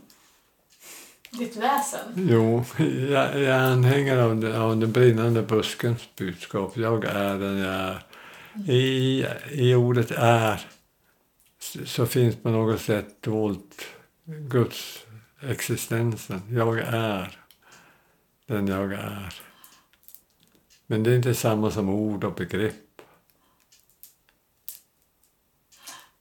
[1.31, 2.13] ditt väsen.
[2.17, 6.77] Jo, jag, jag är anhängare av, den- av den brinnande buskens budskap.
[6.77, 8.01] Jag är den jag är.
[8.71, 10.67] I, I ordet är
[11.87, 13.85] så- finns på något sätt dolt
[14.25, 15.07] Guds
[15.41, 16.43] existensen.
[16.51, 17.39] Jag är
[18.47, 19.35] den jag är.
[20.87, 22.75] Men det är inte samma som ord och begrepp.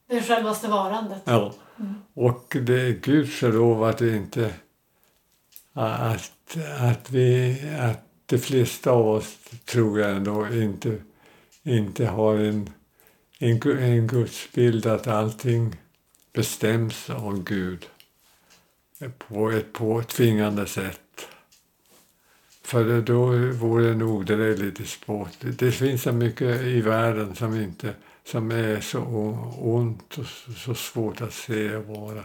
[0.06, 1.22] Det är självaste varandet.
[1.24, 1.54] Ja.
[2.14, 4.54] Och det är gudskelov att det inte
[5.72, 10.98] att, att vi att de flesta av oss tror jag ändå inte,
[11.62, 12.70] inte har en,
[13.42, 15.76] en, en gudsbild att allting
[16.32, 17.86] bestäms av Gud
[19.18, 21.28] på ett påtvingande sätt.
[22.62, 25.38] För då vore det en odräglig despot.
[25.40, 29.00] Det, finns så mycket i världen som, inte, som är så
[29.58, 30.26] ont och
[30.56, 32.24] så, svårt att se och vara.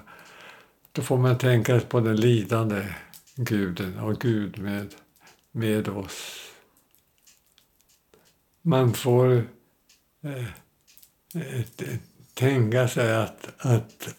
[0.91, 2.85] Då får man tänka på den lidande
[3.35, 4.93] guden och Gud med,
[5.51, 6.51] med oss.
[8.61, 9.33] Man får
[10.23, 10.45] eh,
[12.33, 14.15] tänka sig att, att,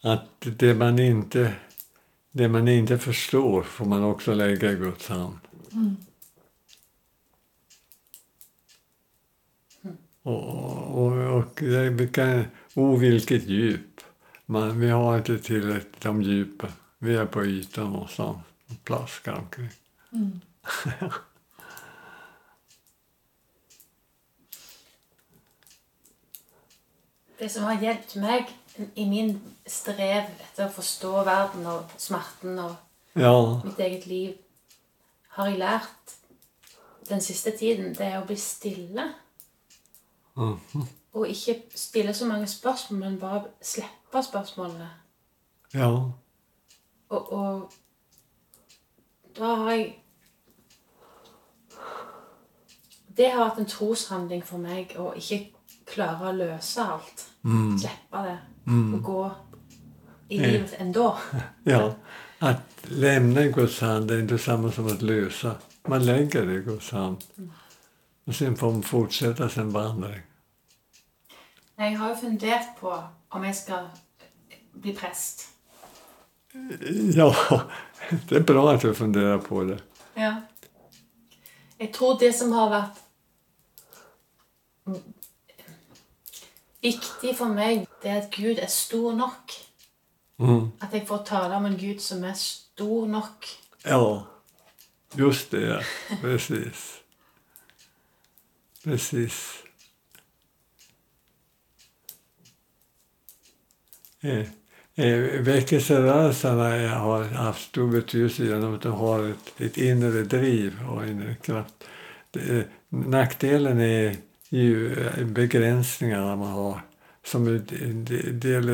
[0.00, 1.54] att det, man inte,
[2.30, 5.38] det man inte förstår får man också lägga i Guds hand.
[5.72, 5.96] Mm.
[10.22, 12.44] Och, och, och det kan,
[12.74, 14.00] oh vilket djup.
[14.46, 16.70] Man, vi har inte tillräckligt om djupen.
[16.98, 19.70] Vi är på ytan någonstans och plaskar omkring.
[20.12, 20.40] Mm.
[27.38, 28.50] Det som har hjälpt mig
[28.94, 32.74] i min strev etter å forstå verden og smerten og
[33.16, 33.32] ja.
[33.64, 34.36] mitt eget liv,
[35.36, 36.14] har jeg lært
[37.08, 39.12] den siste tiden, det er å bli stille.
[40.36, 40.86] Mm -hmm.
[41.12, 44.90] Og ikke stille så mange spørsmål, men bare slippe spørsmålene.
[45.74, 45.88] Ja.
[47.08, 47.72] Og, og
[49.38, 50.02] da har jeg
[53.16, 55.55] Det har vært en troshandling for meg å ikke
[55.86, 57.26] klare å løse alt.
[57.44, 57.78] Mm.
[57.78, 58.38] Slippe det.
[58.66, 58.94] Mm.
[58.94, 59.34] Och gå
[60.28, 60.52] i eh.
[60.52, 61.18] livet ändå.
[61.64, 61.94] ja,
[62.38, 65.54] att lämna Guds hand är inte samma som att lösa.
[65.88, 67.24] Man lägger det i Guds hand.
[68.24, 70.20] Och sen får man fortsätta sin vandring.
[71.76, 73.86] Jag har ju funderat på om jag ska
[74.72, 75.48] bli präst.
[77.14, 77.36] Ja,
[78.28, 79.78] det är bra att du funderar på det.
[80.14, 80.36] Ja.
[81.78, 82.98] Jag tror det som har varit
[86.82, 89.56] viktig for meg, det er at Gud er stor nok.
[90.38, 90.72] Mm.
[90.82, 93.46] At jeg får tale om en Gud som er stor nok.
[93.86, 94.22] Ja,
[95.18, 95.62] just det.
[95.66, 95.80] Ja.
[96.20, 97.00] Precis.
[98.84, 99.62] Precis.
[104.20, 104.46] Eh,
[104.94, 111.06] eh, väckelserörelserna har haft stor betydelse genom att de har ett, ett inre driv och
[111.06, 111.74] inre kraft.
[112.30, 114.16] Det, nackdelen är
[114.48, 114.94] ju
[115.24, 116.80] begränsningarna man har
[117.24, 118.04] som en
[118.40, 118.68] del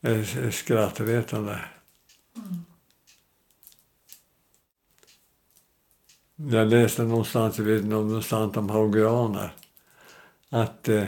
[0.00, 1.60] är skrattretande.
[2.36, 2.64] Mm.
[6.52, 9.54] Jag läste någonstans, jag vet någonstans om haugianer,
[10.50, 11.04] att, eh,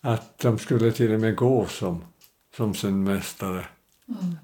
[0.00, 2.04] att de skulle till och med gå som,
[2.56, 3.66] som sin mästare.
[4.08, 4.36] Mm.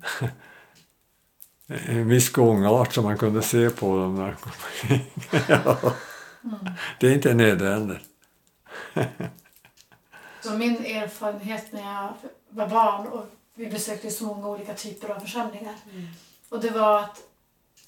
[1.87, 4.53] en viss gångart som man kunde se på dem när de kom
[5.49, 5.95] ja.
[7.01, 8.03] Det är inte nödvändigt.
[10.43, 12.15] så min erfarenhet när jag
[12.49, 15.75] var barn och vi besökte så många olika typer av församlingar.
[15.93, 16.07] Mm.
[16.49, 17.23] Och det var att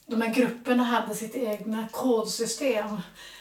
[0.07, 2.97] de här grupperna hade sitt egna kodsystem.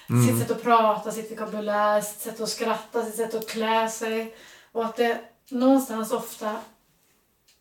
[0.10, 0.28] Mm.
[0.28, 4.36] Sitt sätt att prata, sitt vokabulär, sitt sätt att skratta, sitt sätt att klä sig.
[4.72, 6.56] Och att det någonstans ofta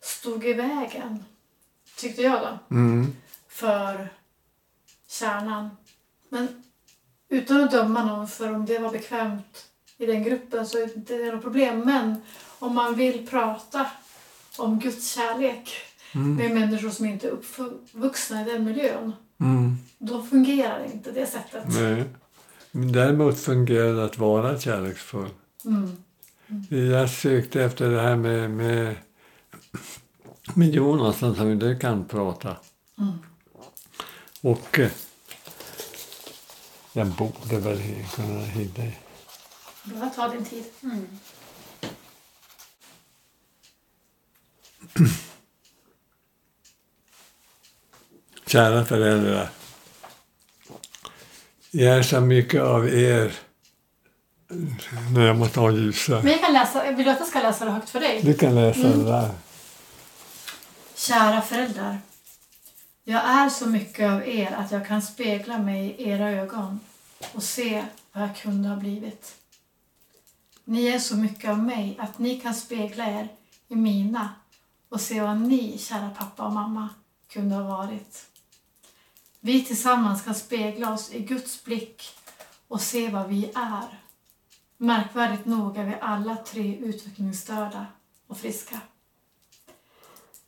[0.01, 1.25] stod i vägen,
[1.97, 3.15] tyckte jag då, mm.
[3.47, 4.09] för
[5.07, 5.77] kärnan.
[6.29, 6.63] Men
[7.29, 9.65] utan att döma någon för om det var bekvämt
[9.97, 11.79] i den gruppen så är det inte något problem.
[11.79, 12.21] Men
[12.59, 13.85] om man vill prata
[14.57, 15.71] om Guds kärlek
[16.15, 16.35] mm.
[16.35, 19.13] med människor som inte är uppvuxna i den miljön.
[19.39, 19.77] Mm.
[19.97, 21.63] Då fungerar inte det sättet.
[21.67, 22.03] Nej.
[22.71, 25.29] Däremot fungerar det att vara kärleksfull.
[25.65, 25.97] Mm.
[26.47, 26.91] Mm.
[26.91, 28.95] Jag sökte efter det här med, med,
[30.53, 32.55] med Jonas som inte kan prata.
[32.97, 33.13] Mm.
[34.41, 34.79] Och
[36.99, 37.81] jag borde väl
[38.15, 38.91] kunna hinna.
[39.83, 40.63] Bara ta din tid.
[40.83, 41.07] Mm.
[48.45, 49.49] Kära föräldrar.
[51.71, 53.33] Jag är så mycket av er
[55.13, 56.21] när jag måste ha ljusa.
[56.23, 58.21] Men jag kan läsa, vill du att jag ska läsa det högt för dig?
[58.23, 58.99] Du kan läsa mm.
[58.99, 59.29] det där.
[60.95, 61.97] Kära föräldrar.
[63.03, 66.79] Jag är så mycket av er att jag kan spegla mig i era ögon
[67.33, 69.35] och se vad jag kunde ha blivit.
[70.63, 73.27] Ni är så mycket av mig att ni kan spegla er
[73.67, 74.29] i mina
[74.89, 76.89] och se vad ni, kära pappa och mamma,
[77.27, 78.25] kunde ha varit.
[79.39, 82.03] Vi tillsammans kan spegla oss i Guds blick
[82.67, 83.99] och se vad vi är.
[84.77, 87.85] Märkvärdigt nog är vi alla tre utvecklingsstörda
[88.27, 88.79] och friska.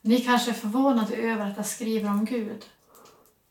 [0.00, 2.64] Ni kanske är förvånade över att jag skriver om Gud.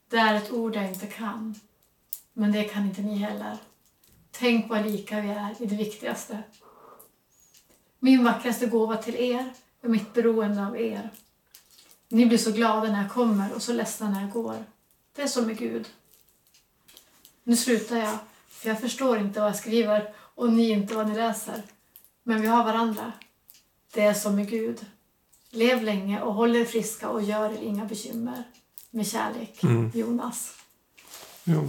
[0.07, 1.59] Det är ett ord jag inte kan.
[2.33, 3.57] Men det kan inte ni heller.
[4.31, 6.43] Tänk vad lika vi är i det viktigaste.
[7.99, 11.09] Min vackraste gåva till er är mitt beroende av er.
[12.09, 14.65] Ni blir så glada när jag kommer och så ledsna när jag går.
[15.15, 15.89] Det är så med Gud.
[17.43, 18.17] Nu slutar jag,
[18.47, 21.61] för jag förstår inte vad jag skriver och ni inte vad ni läser.
[22.23, 23.11] Men vi har varandra.
[23.93, 24.85] Det är som med Gud.
[25.49, 28.43] Lev länge och håll er friska och gör er inga bekymmer.
[28.89, 29.91] Med kärlek, Mm.
[29.93, 30.60] Jonas.
[31.47, 31.65] Jo.